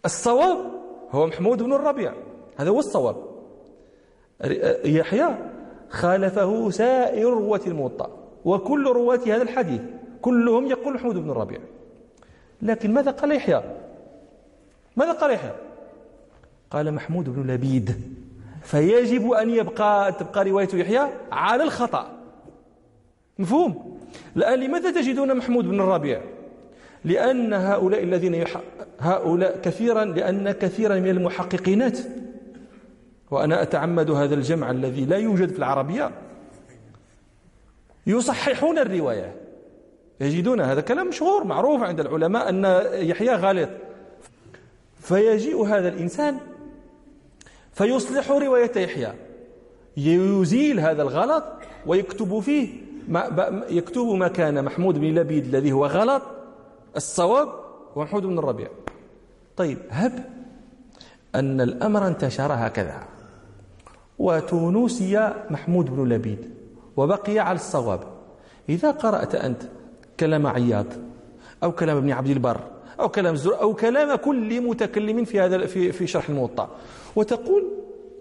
[0.05, 0.71] الصواب
[1.11, 2.13] هو محمود بن الربيع.
[2.57, 3.15] هذا هو الصواب.
[4.85, 5.27] يحيى
[5.89, 8.09] خالفه سائر رواة الموطأ
[8.45, 9.81] وكل رواة هذا الحديث
[10.21, 11.59] كلهم يقول محمود بن الربيع
[12.61, 13.63] لكن ماذا قال يحيى؟
[14.95, 15.51] ماذا قال يحيى؟
[16.71, 18.01] قال محمود بن لبيد
[18.63, 22.11] فيجب أن يبقى تبقى رواية يحيى على الخطأ.
[23.39, 23.99] مفهوم؟
[24.37, 26.21] الآن لماذا تجدون محمود بن الربيع
[27.05, 28.61] لأن هؤلاء الذين يح...
[28.99, 31.97] هؤلاء كثيرا لأن كثيرا من المحققينات
[33.31, 36.11] وأنا أتعمد هذا الجمع الذي لا يوجد في العربية.
[38.07, 39.35] يصححون الرواية.
[40.19, 43.69] يجدون هذا كلام مشهور معروف عند العلماء أن يحيى غالط.
[44.99, 46.37] فيجيء هذا الإنسان
[47.73, 49.13] فيصلح رواية يحيى.
[49.97, 51.43] يزيل هذا الغلط
[51.85, 52.69] ويكتب فيه
[53.07, 56.21] ما يكتب ما كان محمود بن لبيد الذي هو غلط.
[56.95, 57.47] الصواب
[57.97, 58.67] هو محمود بن الربيع.
[59.57, 60.25] طيب هب
[61.35, 63.03] أن الأمر انتشر هكذا.
[64.19, 66.49] وتونسي محمود بن لبيد
[66.97, 67.99] وبقي على الصواب.
[68.69, 69.61] إذا قرأت أنت
[70.19, 70.85] كلام عياض
[71.63, 72.59] أو كلام ابن عبد البر
[72.99, 76.69] أو كلام الزر أو كلام كل متكلم في هذا في في شرح الموطأ
[77.15, 77.63] وتقول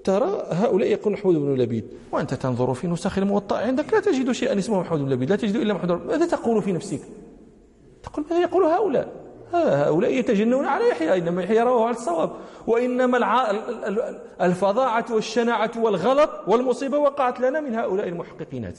[0.04, 4.58] ترى هؤلاء يقول محمود بن لبيد وأنت تنظر في نسخ الموطأ عندك لا تجد شيئا
[4.58, 7.00] اسمه محمود بن لبيد لا تجد إلا محمود ماذا تقول في نفسك؟
[8.02, 9.23] تقول ماذا يقول هؤلاء؟
[9.54, 12.30] هؤلاء يتجنون على يحيى إنما يحيى رواه على الصواب.
[12.66, 13.18] وإنما
[14.40, 18.78] الفظاعة والشناعة والغلط والمصيبة وقعت لنا من هؤلاء المحققينات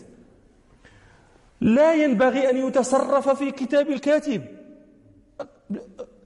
[1.61, 4.41] لا ينبغي أن يتصرف في كتاب الكاتب.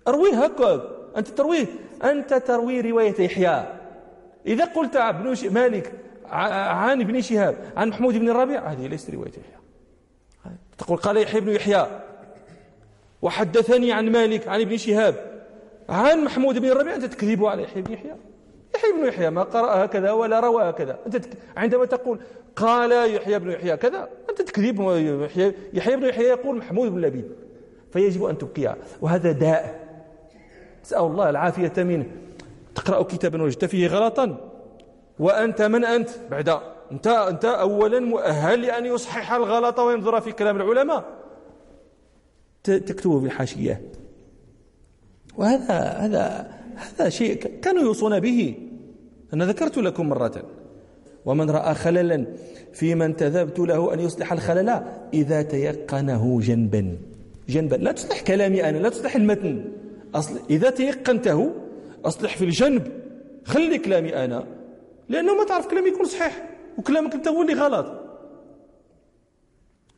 [0.08, 1.66] أرويه هكذا أنت ترويه.
[2.04, 3.64] أنت تروي رواية يحيى.
[4.46, 5.94] إذا قلت ابن مالك
[6.30, 9.60] عن ابن شهاب عن محمود بن الربيع هذه ليست رواية يحيى.
[10.78, 11.88] تقول قال يحيى بن يحيى.
[13.22, 15.16] وحدثني عن مالك عن ابن شهاب
[15.90, 18.16] عن محمود بن الربيع أنت تكذب على يحيى بن يحيى؟
[18.76, 21.00] يحيى بن يحيى ما قرأ هكذا ولا روى هكذا.
[21.06, 21.30] أنت تك...
[21.58, 22.20] عندما تقول
[22.56, 24.82] قال يحيى بن يحيى كذا أنت تكذب
[25.26, 27.32] يحيى, يحيى بن يحيى يقول محمود بن لبيد.
[27.94, 29.90] فيجب أن تبقيه وهذا داء.
[30.84, 32.06] نسأل الله العافية منه.
[32.76, 34.38] تقرأ كتابا وجدت فيه غلطا.
[35.20, 36.60] وأنت من أنت؟ بعد
[36.92, 41.19] أنت, أنت أولا مؤهل لأن يصحح الغلط وينظر في كلام العلماء.
[42.64, 43.82] تكتبه بالحاشية
[45.38, 48.56] وهذا هذا هذا شيء كانوا يوصون به.
[49.34, 50.44] أنا ذكرت لكم مرة.
[51.26, 52.26] ومن رأى خللا
[52.74, 56.98] في من تذبت له أن يصلح الخلل إذا تيقنه جنبا.
[57.50, 57.76] جنبا.
[57.76, 59.72] لا تصلح كلامي أنا لا تصلح المتن.
[60.16, 61.52] أصل إذا تيقنته
[62.06, 62.92] أصلح في الجنب.
[63.46, 64.48] خلي كلامي أنا.
[65.10, 68.00] لأنه ما تعرف كلامي يكون صحيح وكلامك أنت هو اللي غلط.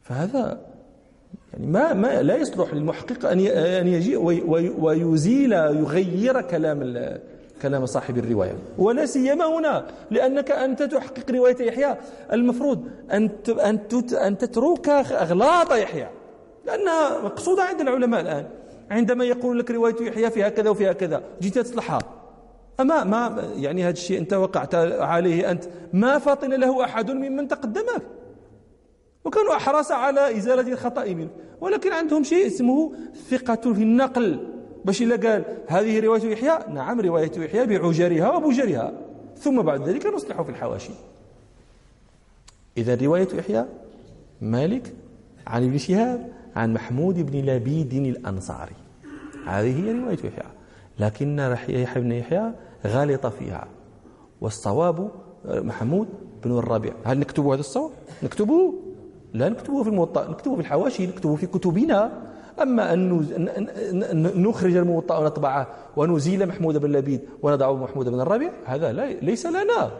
[0.02, 0.71] فهذا
[1.54, 4.20] يعني ما ما لا يصلح للمحقق أن أن يجيء
[4.80, 6.96] ويزيل يغير كلام
[7.62, 8.56] كلام صاحب الرواية.
[8.78, 11.98] ولا سيما هنا لأنك أنت تحقق رواية يحيى.
[12.34, 13.80] المفروض أن أن
[14.14, 16.08] أن تترك أغلاط يحيى
[16.66, 18.46] لأنها مقصودة عند العلماء الآن.
[18.92, 22.00] عندما يقول لك رواية يحيى فيها كذا وفيها كذا جيت تصلحها.
[22.80, 28.02] أما ما يعني هذا الشيء أنت وقعت عليه أنت ما فطن له أحد ممن تقدمك.
[29.26, 31.30] وكانوا أحرص على إزالة الخطأ منه.
[31.62, 32.94] ولكن عندهم شيء اسمه
[33.30, 34.48] ثقة في النقل.
[34.86, 38.94] باش إلا قال هذه رواية يحيى نعم رواية يحيى بعجرها وبجرها
[39.38, 40.94] ثم بعد ذلك نصلح في الحواشي.
[42.78, 43.66] إذا رواية يحيى
[44.42, 44.94] مالك
[45.48, 48.76] عن ابن شهاب عن محمود بن لبيد الأنصاري.
[49.46, 50.50] هذه هي رواية يحيى
[51.00, 52.52] لكن يحيى بن يحيى
[52.88, 53.68] غالط فيها.
[54.42, 55.12] والصواب
[55.46, 56.08] محمود
[56.44, 56.94] بن الربيع.
[57.04, 57.92] هل نكتب هذا الصواب؟
[58.24, 58.74] نكتبه.
[59.34, 62.12] لا نكتبه في الموطأ نكتبه في الحواشي نكتبه في كتبنا.
[62.62, 69.14] أما أن نخرج الموطأ ونطبعه ونزيل محمود بن لبيد ونضع محمود بن الربيع هذا لا
[69.14, 69.92] ليس لنا.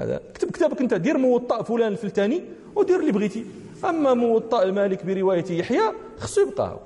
[0.00, 2.42] هذا اكتب كتابك أنت دير موطأ فلان الفلتاني
[2.76, 3.46] ودير اللي بغيتي.
[3.84, 6.76] أما موطأ المالك برواية يحيى خصو يبقى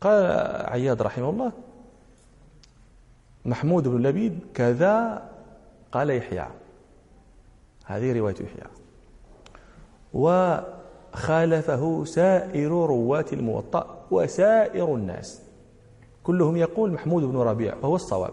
[0.00, 0.24] قال
[0.66, 1.52] عياد رحمه الله
[3.44, 5.22] محمود بن لبيد كذا
[5.92, 6.46] قال يحيى.
[7.86, 8.64] هذه رواية يحيى
[10.14, 15.42] وخالفه سائر رواة الموطأ وسائر الناس.
[16.24, 18.32] كلهم يقول محمود بن ربيع وهو الصواب.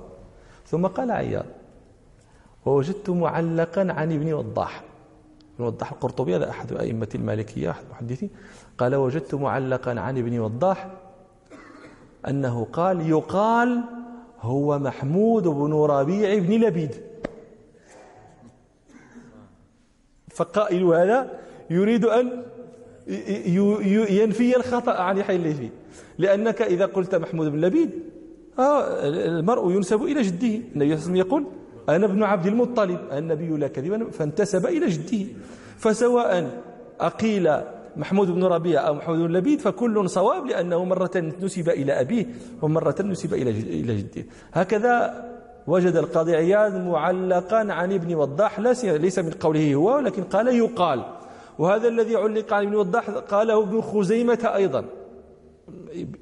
[0.65, 1.45] ثم قال عياض
[2.65, 4.83] ووجدت معلقا عن ابن وضاح.
[5.55, 8.29] ابن وضاح القرطبي هذا أحد أئمة المالكية أحد المحدثين.
[8.77, 10.91] قال وجدت معلقا عن ابن وضاح
[12.27, 13.83] أنه قال يقال
[14.41, 17.12] هو محمود بن ربيع بن لبيد.
[20.33, 21.31] فقائل هذا
[21.69, 22.43] يريد أن
[24.09, 25.69] ينفي الخطأ عن يحيى الليثي.
[26.17, 27.89] لأنك إذا قلت محمود بن لبيد
[28.59, 29.07] آه
[29.39, 30.47] المرء ينسب إلى جده.
[30.47, 31.45] النبي صلى الله عليه وسلم يقول
[31.89, 35.25] أنا ابن عبد المطلب النبي لا كذبا فانتسب إلى جده.
[35.77, 36.61] فسواء
[36.99, 37.51] أقيل
[37.97, 42.25] محمود بن ربيع أو محمود بن لبيد فكل صواب لأنه مرة نسب إلى أبيه
[42.61, 44.25] ومرة نسب إلى جده.
[44.53, 45.32] هكذا
[45.67, 51.03] وجد القاضي عياض معلقا عن ابن وضاح ليس من قوله هو ولكن قال يقال.
[51.59, 54.85] وهذا الذي علق عن ابن وضاح قاله ابن خزيمة أيضا.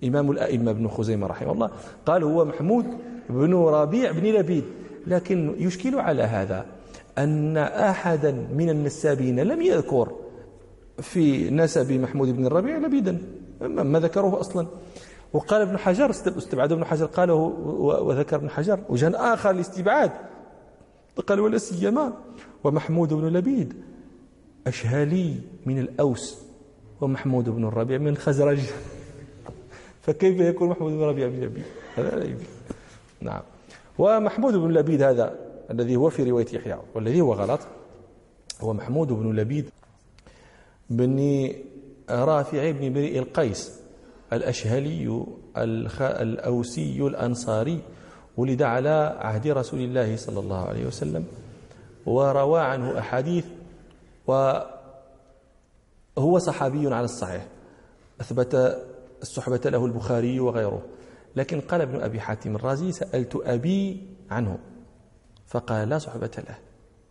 [0.03, 1.69] إمام الأئمة ابن خزيمة رحمه الله
[2.05, 2.85] قال هو محمود
[3.29, 4.63] بن ربيع بن لبيد.
[5.07, 6.65] لكن يشكل على هذا
[7.17, 10.11] أن أحدا من النسابين لم يذكر
[10.97, 13.17] في نسب محمود بن الربيع لبيدا
[13.61, 14.67] ما ذكروه أصلا.
[15.33, 20.11] وقال ابن حجر استبعد ابن حجر قاله وذكر ابن حجر وجه آخر لاستبعاد
[21.27, 22.13] قال ولا سيما.
[22.63, 23.73] ومحمود بن لبيد
[24.67, 26.37] أشهالي من الأوس
[27.01, 28.59] ومحمود بن الربيع من الخزرج.
[30.03, 31.63] فكيف يكون محمود بن الربيع بن لبيد؟
[31.95, 32.45] هذا لا يمكن
[33.21, 33.41] نعم.
[33.97, 35.35] ومحمود بن لبيد هذا
[35.71, 37.59] الذي هو في رواية يحيى والذي هو غلط.
[38.61, 39.69] هو محمود بن لبيد
[40.89, 41.49] بن
[42.09, 43.80] رافع بن بريء القيس.
[44.33, 45.25] الأشهلي
[46.01, 47.81] الأوسي الأنصاري
[48.37, 51.25] ولد على عهد رسول الله صلى الله عليه وسلم
[52.05, 53.45] وروى عنه أحاديث
[54.27, 54.67] وهو
[56.37, 57.47] صحابي على الصحيح
[58.21, 58.81] أثبت
[59.21, 60.81] الصحبة له البخاري وغيره.
[61.35, 64.57] لكن قال ابن أبي حاتم الرازي سألت أبي عنه
[65.47, 66.57] فقال لا صحبة له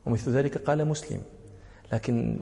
[0.06, 1.22] ومثل ذلك قال مسلم.
[1.92, 2.40] لكن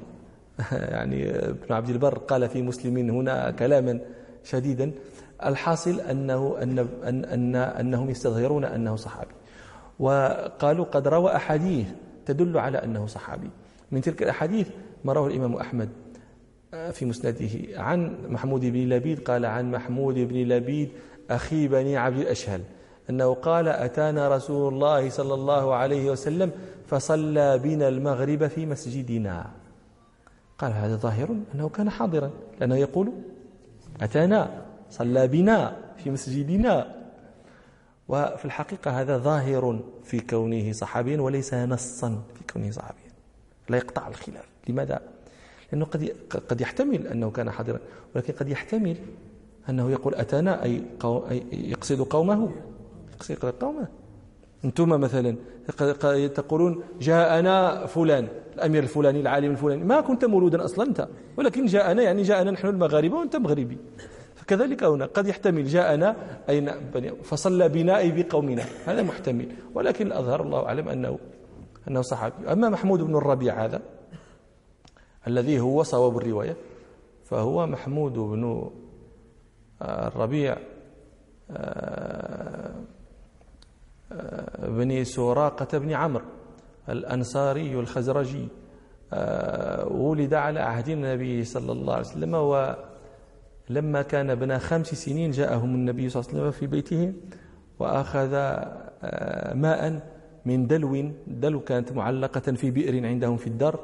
[0.73, 4.01] يعني ابن عبد البر قال في مسلم هنا كلاما
[4.49, 4.93] شديدا
[5.45, 9.35] الحاصل أنه أن أن أن أنهم يستظهرون أنه صحابي.
[9.99, 11.87] وقالوا قد روى أحاديث
[12.27, 13.51] تدل على أنه صحابي.
[13.93, 14.69] من تلك الأحاديث
[15.05, 15.89] ما رواه الإمام أحمد
[16.93, 20.89] في مسنده عن محمود بن لبيد قال عن محمود بن لبيد
[21.31, 22.61] أخي بني عبد الأشهل
[23.11, 26.51] أنه قال أتانا رسول الله صلى الله عليه وسلم
[26.87, 29.51] فصلى بنا المغرب في مسجدنا.
[30.59, 32.31] قال هذا ظاهر أنه كان حاضرا
[32.61, 33.13] لأنه يقول
[34.01, 36.95] أتانا صلى بنا في مسجدنا.
[38.09, 43.11] وفي الحقيقة هذا ظاهر في كونه صحابيا وليس نصا في كونه صحابيا.
[43.69, 44.45] لا يقطع الخلاف.
[44.69, 45.01] لماذا؟
[45.73, 46.13] لأنه قد
[46.49, 47.79] قد يحتمل أنه كان حاضرا.
[48.15, 48.97] ولكن قد يحتمل
[49.69, 50.83] أنه يقول أتانا أي,
[51.53, 52.53] يقصد قومه.
[53.15, 53.89] يقصد قومه.
[54.65, 55.37] أنتم مثلا
[56.29, 59.85] تقولون جاءنا فلان الأمير الفلاني العالم الفلاني.
[59.85, 61.09] ما كنت مولودا أصلا أنت.
[61.37, 63.79] ولكن جاءنا يعني جاءنا نحن المغاربة وأنت مغربي.
[64.35, 66.17] فكذلك هنا قد يحتمل جاءنا
[66.49, 66.71] أين
[67.23, 68.65] فصلى بنا أي بقومنا.
[68.87, 69.49] هذا محتمل.
[69.75, 71.19] ولكن الأظهر الله أعلم أنه
[71.89, 72.53] أنه صحابي.
[72.53, 73.81] أما محمود بن الربيع هذا
[75.27, 76.57] الذي هو صواب الرواية
[77.25, 78.71] فهو محمود بن
[79.83, 80.59] الربيع آه،
[81.51, 82.75] آه،
[84.59, 86.25] بن سراقة بن عمرو
[86.89, 88.49] الأنصاري الخزرجي
[89.13, 95.75] آه، ولد على عهد النبي صلى الله عليه وسلم ولما كان ابن خمس سنين جاءهم
[95.75, 97.13] النبي صلى الله عليه وسلم في بيته
[97.79, 98.31] وأخذ
[99.55, 100.01] ماء
[100.47, 103.81] من دلو دلو كانت معلقة في بئر عندهم في الدار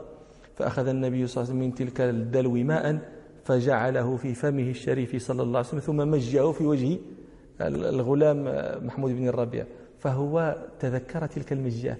[0.55, 2.99] فأخذ النبي صلى الله عليه وسلم من تلك الدلو ماء
[3.45, 6.99] فجعله في فمه الشريف صلى الله عليه وسلم ثم مجه في وجه
[7.61, 8.45] الغلام
[8.87, 9.67] محمود بن الربيع.
[10.05, 11.97] فهو تذكر تلك المجة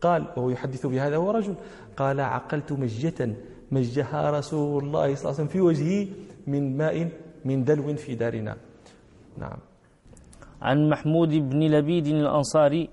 [0.00, 1.54] قال وهو يحدث بهذا هو رجل.
[1.96, 3.20] قال عقلت مجة
[3.72, 6.06] مجها رسول الله صلى الله عليه وسلم في وجهه
[6.46, 7.08] من ماء
[7.44, 8.56] من دلو في دارنا.
[9.38, 9.58] نعم.
[10.62, 12.88] عن محمود بن لبيد الأنصاري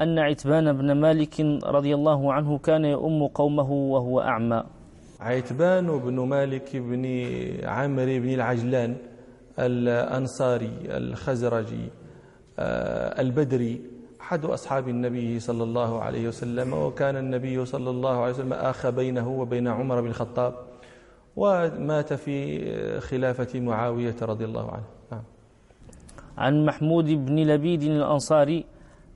[0.00, 4.64] أن عتبان بن مالك رضي الله عنه كان يؤم قومه وهو أعمى.
[5.20, 7.04] عتبان بن مالك بن
[7.64, 8.96] عمرو بن العجلان
[9.58, 11.88] الأنصاري الخزرجي
[12.58, 13.97] آه، البدري
[14.28, 19.28] أحد أصحاب النبي صلى الله عليه وسلم وكان النبي صلى الله عليه وسلم آخى بينه
[19.28, 20.54] وبين عمر بن الخطاب
[21.36, 24.88] ومات في خلافة معاوية رضي الله عنه.
[25.12, 25.22] نعم.
[26.38, 28.64] عن محمود بن لبيد الأنصاري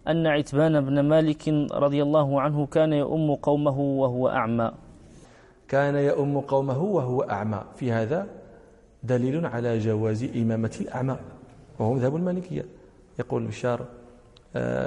[0.09, 4.73] أن عتبان بن مالك رضي الله عنه كان يؤم قومه وهو أعمى.
[5.69, 7.61] كان يؤم قومه وهو أعمى.
[7.77, 8.27] في هذا
[9.03, 11.17] دليل على جواز إمامة الأعمى
[11.79, 12.65] وهو مذهب المالكية.
[13.19, 13.81] يقول بشار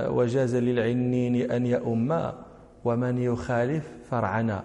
[0.10, 2.10] وجاز للعنين أن يؤم
[2.86, 4.64] ومن يخالف فرعنا.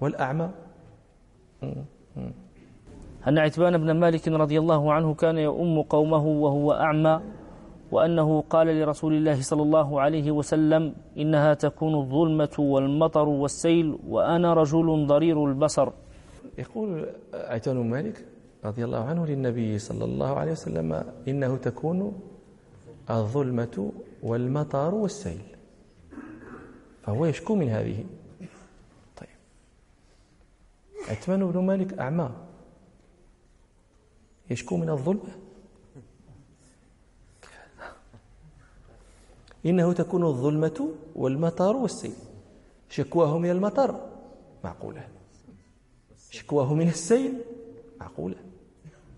[0.00, 0.48] والأعمى.
[3.28, 7.20] أن عتبان بن مالك رضي الله عنه كان يؤم قومه وهو أعمى
[7.92, 15.06] وأنه قال لرسول الله صلى الله عليه وسلم إنها تكون الظلمة والمطر والسيل وأنا رجل
[15.06, 15.88] ضرير البصر.
[16.58, 18.24] يقول عيتان مالك
[18.64, 22.12] رضي الله عنه للنبي صلى الله عليه وسلم إنه تكون
[23.10, 23.92] الظلمة
[24.22, 25.56] والمطر والسيل.
[27.02, 28.04] فهو يشكو من هذه.
[29.16, 29.28] طيب.
[31.08, 32.30] عثمان بن مالك أعمى.
[34.50, 35.36] يشكو من الظلمة.
[39.66, 42.16] إنه تكون الظلمة والمطر والسيل.
[42.88, 44.10] شكواه من المطر
[44.64, 45.08] معقولة.
[46.30, 47.40] شكواه من السيل.
[48.00, 48.36] معقولة.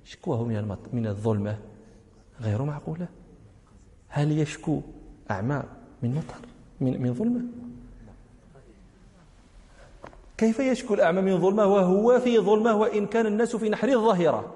[0.04, 1.58] شكواه من من الظلمة.
[2.40, 3.08] غير معقولة.
[4.14, 4.80] هل يشكو
[5.30, 5.62] أعمى
[6.02, 6.48] من مطر
[6.80, 7.40] من من ظلمة؟
[10.38, 14.54] كيف يشكو الأعمى من ظلمة وهو في ظلمة وإن كان الناس في نحر الظاهرة؟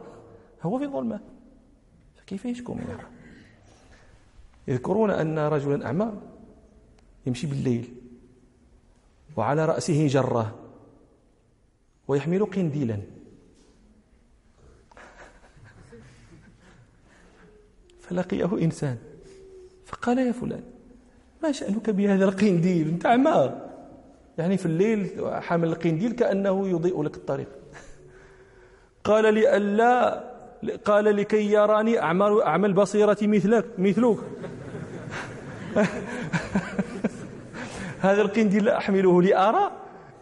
[0.62, 1.20] هو في ظلمة.
[2.16, 3.09] فكيف يشكو منها
[4.68, 6.12] يذكرون أن رجلا أعمى
[7.26, 7.94] يمشي بالليل
[9.36, 10.54] وعلى رأسه جرة
[12.09, 13.02] ويحمل قنديلا.
[18.00, 18.98] فلقيه إنسان.
[20.07, 20.62] فقال يا فلان
[21.42, 23.52] ما شأنك بهذا القنديل؟ أنت أعمى
[24.38, 25.11] يعني في الليل
[25.42, 27.48] حامل القنديل كأنه يضيء لك الطريق.
[29.04, 30.24] قال لئلا
[30.84, 34.18] قال لكي يراني أعمل أعمل بصيرة مثلك مثلك.
[38.07, 39.70] هذا القنديل لا أحمله لأرى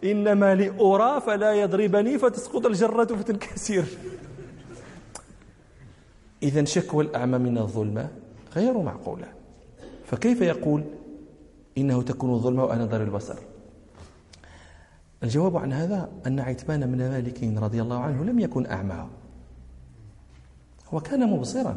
[0.03, 3.85] إنما لأرى فلا يضربني فتسقط الجرة فتنكسر
[6.43, 8.09] إذا شكوى الأعمى من الظلمة
[8.55, 9.44] غير معقولة.
[10.05, 10.83] فكيف يقول
[11.77, 13.35] إنه تكون الظلمة وأنا ضر البصر؟
[15.23, 19.07] الجواب عن هذا أن عتبان بن مالك رضي الله عنه لم يكن أعمى.
[20.93, 21.75] هو كان مبصرا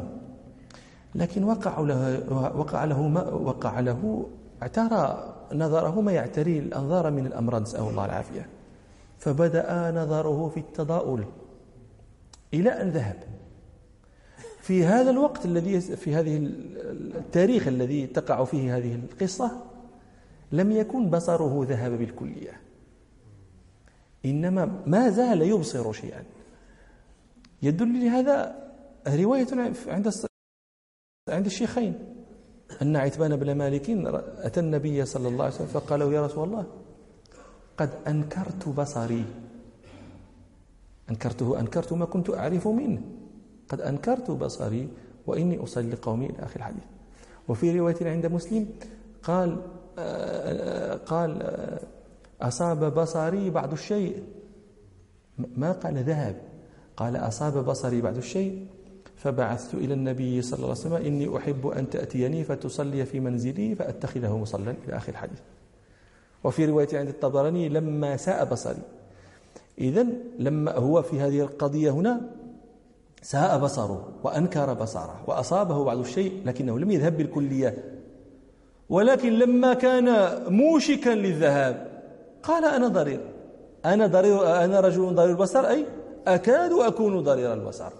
[1.15, 2.23] لكن وقع له
[2.55, 4.29] وقع له ما وقع له
[4.61, 8.47] اعترى نظره ما يعتري الأنظار من الأمراض نسأل الله العافية.
[9.19, 11.25] فبدأ نظره في التضاؤل
[12.53, 13.23] إلى أن ذهب.
[14.69, 16.37] في هذا الوقت الذي في هذه
[17.17, 19.51] التاريخ الذي تقع فيه هذه القصة
[20.51, 22.61] لم يكن بصره ذهب بالكلية.
[24.25, 26.23] إنما ما زال يبصر شيئا.
[27.61, 28.69] يدل لهذا
[29.07, 29.47] رواية
[29.87, 30.11] عند
[31.29, 31.93] عند الشيخين.
[32.81, 33.89] أن عتبان بن مالك
[34.37, 36.65] أتى النبي صلى الله عليه وسلم فقال يا رسول الله
[37.77, 39.25] قد أنكرت بصري.
[41.09, 43.01] أنكرته أنكرت ما كنت أعرف منه.
[43.69, 44.87] قد أنكرت بصري
[45.27, 46.83] وإني أصلي قومي إلى آخر الحديث.
[47.47, 48.67] وفي رواية عند مسلم
[49.23, 49.57] قال
[51.05, 51.59] قال
[52.41, 54.23] أصاب بصري بعض الشيء.
[55.57, 56.41] ما قال ذهب؟
[56.97, 58.67] قال أصاب بصري بعض الشيء.
[59.15, 64.37] فبعثت إلى النبي صلى الله عليه وسلم إني أحب أن تأتيني فتصلي في منزلي فأتخذه
[64.37, 65.39] مصلى إلى آخر الحديث.
[66.43, 68.81] وفي رواية عند الطبراني لما ساء بصري.
[69.77, 70.05] إذا
[70.39, 72.21] لما هو في هذه القضية هنا
[73.21, 77.99] ساء بصره وأنكر بصره وأصابه بعض الشيء لكنه لم يذهب بالكلية.
[78.89, 82.01] ولكن لما كان موشكا للذهاب
[82.43, 83.19] قال أنا ضرير.
[83.85, 85.85] أنا ضرير أنا رجل ضرير البصر؟ أي
[86.27, 87.91] أكاد أكون ضرير البصر.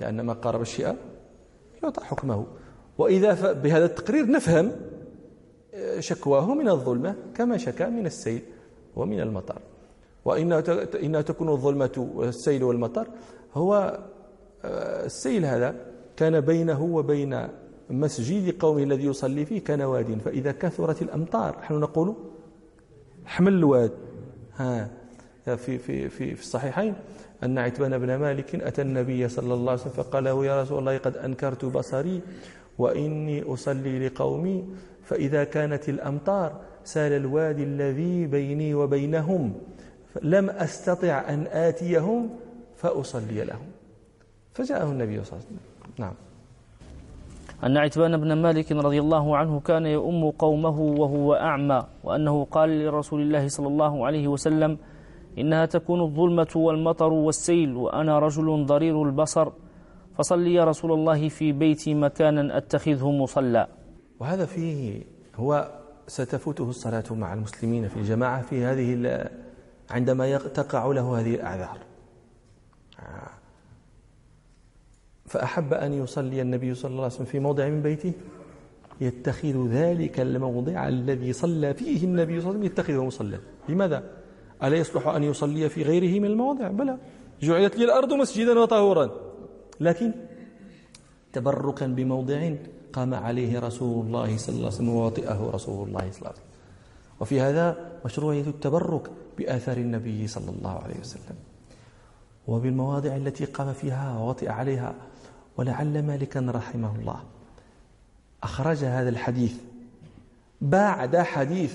[0.00, 0.96] لأن ما قارب الشيء
[1.82, 2.46] يعطى حكمه.
[2.98, 4.72] وإذا بهذا التقرير نفهم
[5.74, 8.42] آه، شكواه من الظلمة كما شكا من السيل
[8.96, 9.58] ومن المطر.
[10.24, 13.06] وإنها تكون الظلمة والسيل والمطر
[13.54, 13.98] هو
[14.64, 15.74] السيل هذا
[16.16, 17.48] كان بينه وبين
[17.90, 22.14] مسجد قومه الذي يصلي فيه كان واد فإذا كثرت الأمطار نحن نقول
[23.24, 23.92] حمل الواد.
[24.56, 24.90] ها
[25.44, 26.94] في في في في الصحيحين
[27.42, 30.98] أن عتبان بن مالك أتى النبي صلى الله عليه وسلم فقال له يا رسول الله
[30.98, 32.20] قد أنكرت بصري
[32.78, 34.64] وإني أصلي لقومي.
[35.02, 39.54] فإذا كانت الأمطار سال الوادي الذي بيني وبينهم
[40.22, 42.30] لم أستطع أن آتيهم
[42.76, 43.75] فأصلي لهم.
[44.56, 45.64] فجاءه النبي صلى الله عليه وسلم.
[45.98, 46.16] نعم.
[47.64, 53.20] أن عتبان بن مالك رضي الله عنه كان يؤم قومه وهو أعمى وأنه قال لرسول
[53.20, 54.78] الله صلى الله عليه وسلم
[55.38, 59.48] إنها تكون الظلمة والمطر والسيل وأنا رجل ضرير البصر
[60.16, 63.66] فصل يا رسول الله في بيتي مكانا أتخذه مصلى.
[64.20, 65.04] وهذا فيه
[65.36, 65.68] هو
[66.06, 68.88] ستفوته الصلاة مع المسلمين في الجماعة في هذه
[69.90, 71.78] عندما تقع له هذه الأعذار.
[75.26, 78.12] فأحب أن يصلي النبي صلى الله عليه وسلم في موضع من بيته
[79.00, 83.38] يتخذ ذلك الموضع الذي صلى فيه النبي صلى الله عليه وسلم يتخذه مصلى.
[83.68, 84.02] لماذا؟
[84.62, 86.98] ألا يصلح أن يصلي في غيره من المواضع؟ بلى.
[87.42, 89.10] جعلت لي الأرض مسجدا وطهورا.
[89.80, 90.12] لكن
[91.32, 92.54] تبركا بموضع
[92.92, 96.46] قام عليه رسول الله صلى الله عليه وسلم ووطئه رسول الله صلى الله عليه وسلم.
[97.20, 101.36] وفي هذا مشروعية التبرك بآثار النبي صلى الله عليه وسلم.
[102.46, 104.94] وبالمواضع التي قام فيها ووطئ عليها
[105.56, 107.22] ولعل مالكا رحمه الله.
[108.42, 109.54] أخرج هذا الحديث
[110.60, 111.74] بعد حديث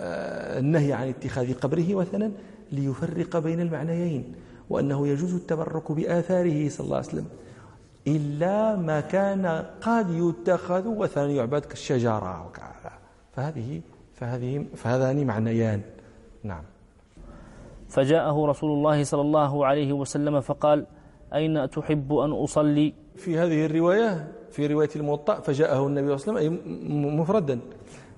[0.00, 2.30] آه، النهي عن اتخاذ قبره وثنا
[2.72, 4.34] ليفرق بين المعنيين
[4.70, 7.28] وأنه يجوز التبرك بآثاره صلى الله عليه وسلم.
[8.06, 9.46] إلا ما كان
[9.80, 12.92] قد يتخذ وثنا يعبد كالشجرة وكذا.
[13.36, 13.80] فهذه
[14.14, 15.80] فهذه فهذان معنيان.
[16.44, 16.62] نعم.
[17.88, 20.86] فجاءه رسول الله صلى الله عليه وسلم فقال
[21.34, 26.50] أين تحب أن أصلي؟ في هذه الرواية في رواية الموطأ فجاءه النبي صلى الله عليه
[26.50, 27.58] وسلم مفردا.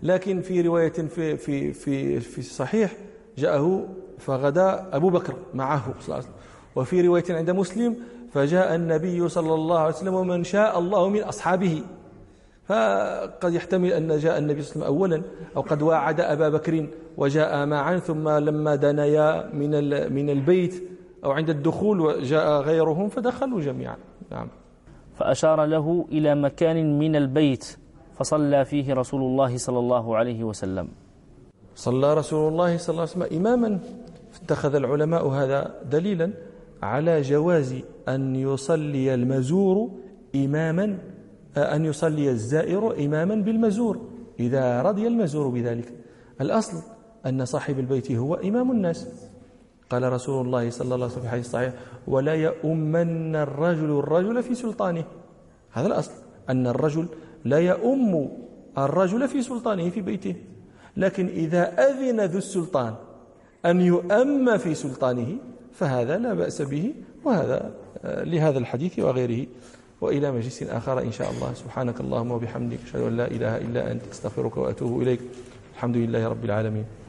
[0.02, 2.92] لكن في رواية في في في في الصحيح
[3.38, 3.88] جاءه
[4.18, 6.34] فغدا أبو بكر معه صلى الله عليه وسلم.
[6.76, 7.96] وفي رواية عند مسلم
[8.32, 11.82] فجاء النبي صلى الله عليه وسلم ومن شاء الله من أصحابه.
[12.66, 15.22] فقد يحتمل أن جاء النبي صلى الله عليه وسلم أولا
[15.56, 16.86] أو قد واعد أبا بكر
[17.16, 19.70] وجاء معا ثم لما دنيا من
[20.12, 20.88] من البيت
[21.24, 23.96] أو عند الدخول وجاء غيرهم فدخلوا جميعا.
[24.30, 24.48] نعم.
[25.14, 27.76] فأشار له إلى مكان من البيت
[28.14, 30.88] فصلى فيه رسول الله صلى الله عليه وسلم.
[31.74, 33.78] صلى رسول الله صلى الله عليه وسلم إماما.
[34.42, 36.30] اتخذ العلماء هذا دليلا
[36.82, 37.74] على جواز
[38.08, 39.90] أن يصلي المزور
[40.34, 40.98] إماما
[41.56, 44.00] أن يصلي الزائر إماما بالمزور
[44.40, 45.92] إذا رضي المزور بذلك.
[46.40, 46.82] الأصل
[47.26, 49.23] أن صاحب البيت هو إمام الناس.
[49.94, 51.72] قال رسول الله صلى الله عليه وسلم في الحديث الصحيح
[52.06, 55.04] ولا يؤمن الرجل الرجل في سلطانه.
[55.70, 56.12] هذا الأصل
[56.50, 57.06] أن الرجل
[57.44, 58.28] لا يؤم
[58.78, 60.34] الرجل في سلطانه في بيته.
[60.96, 62.94] لكن إذا أذن ذو السلطان
[63.66, 65.36] أن يؤم في سلطانه
[65.72, 67.74] فهذا لا بأس به وهذا
[68.04, 69.46] آه، لهذا الحديث وغيره.
[70.00, 71.54] وإلى مجلس آخر إن شاء الله.
[71.54, 75.20] سبحانك اللهم وبحمدك أشهد أن لا إله إلا أنت أستغفرك وأتوب إليك.
[75.74, 77.03] الحمد لله رب العالمين.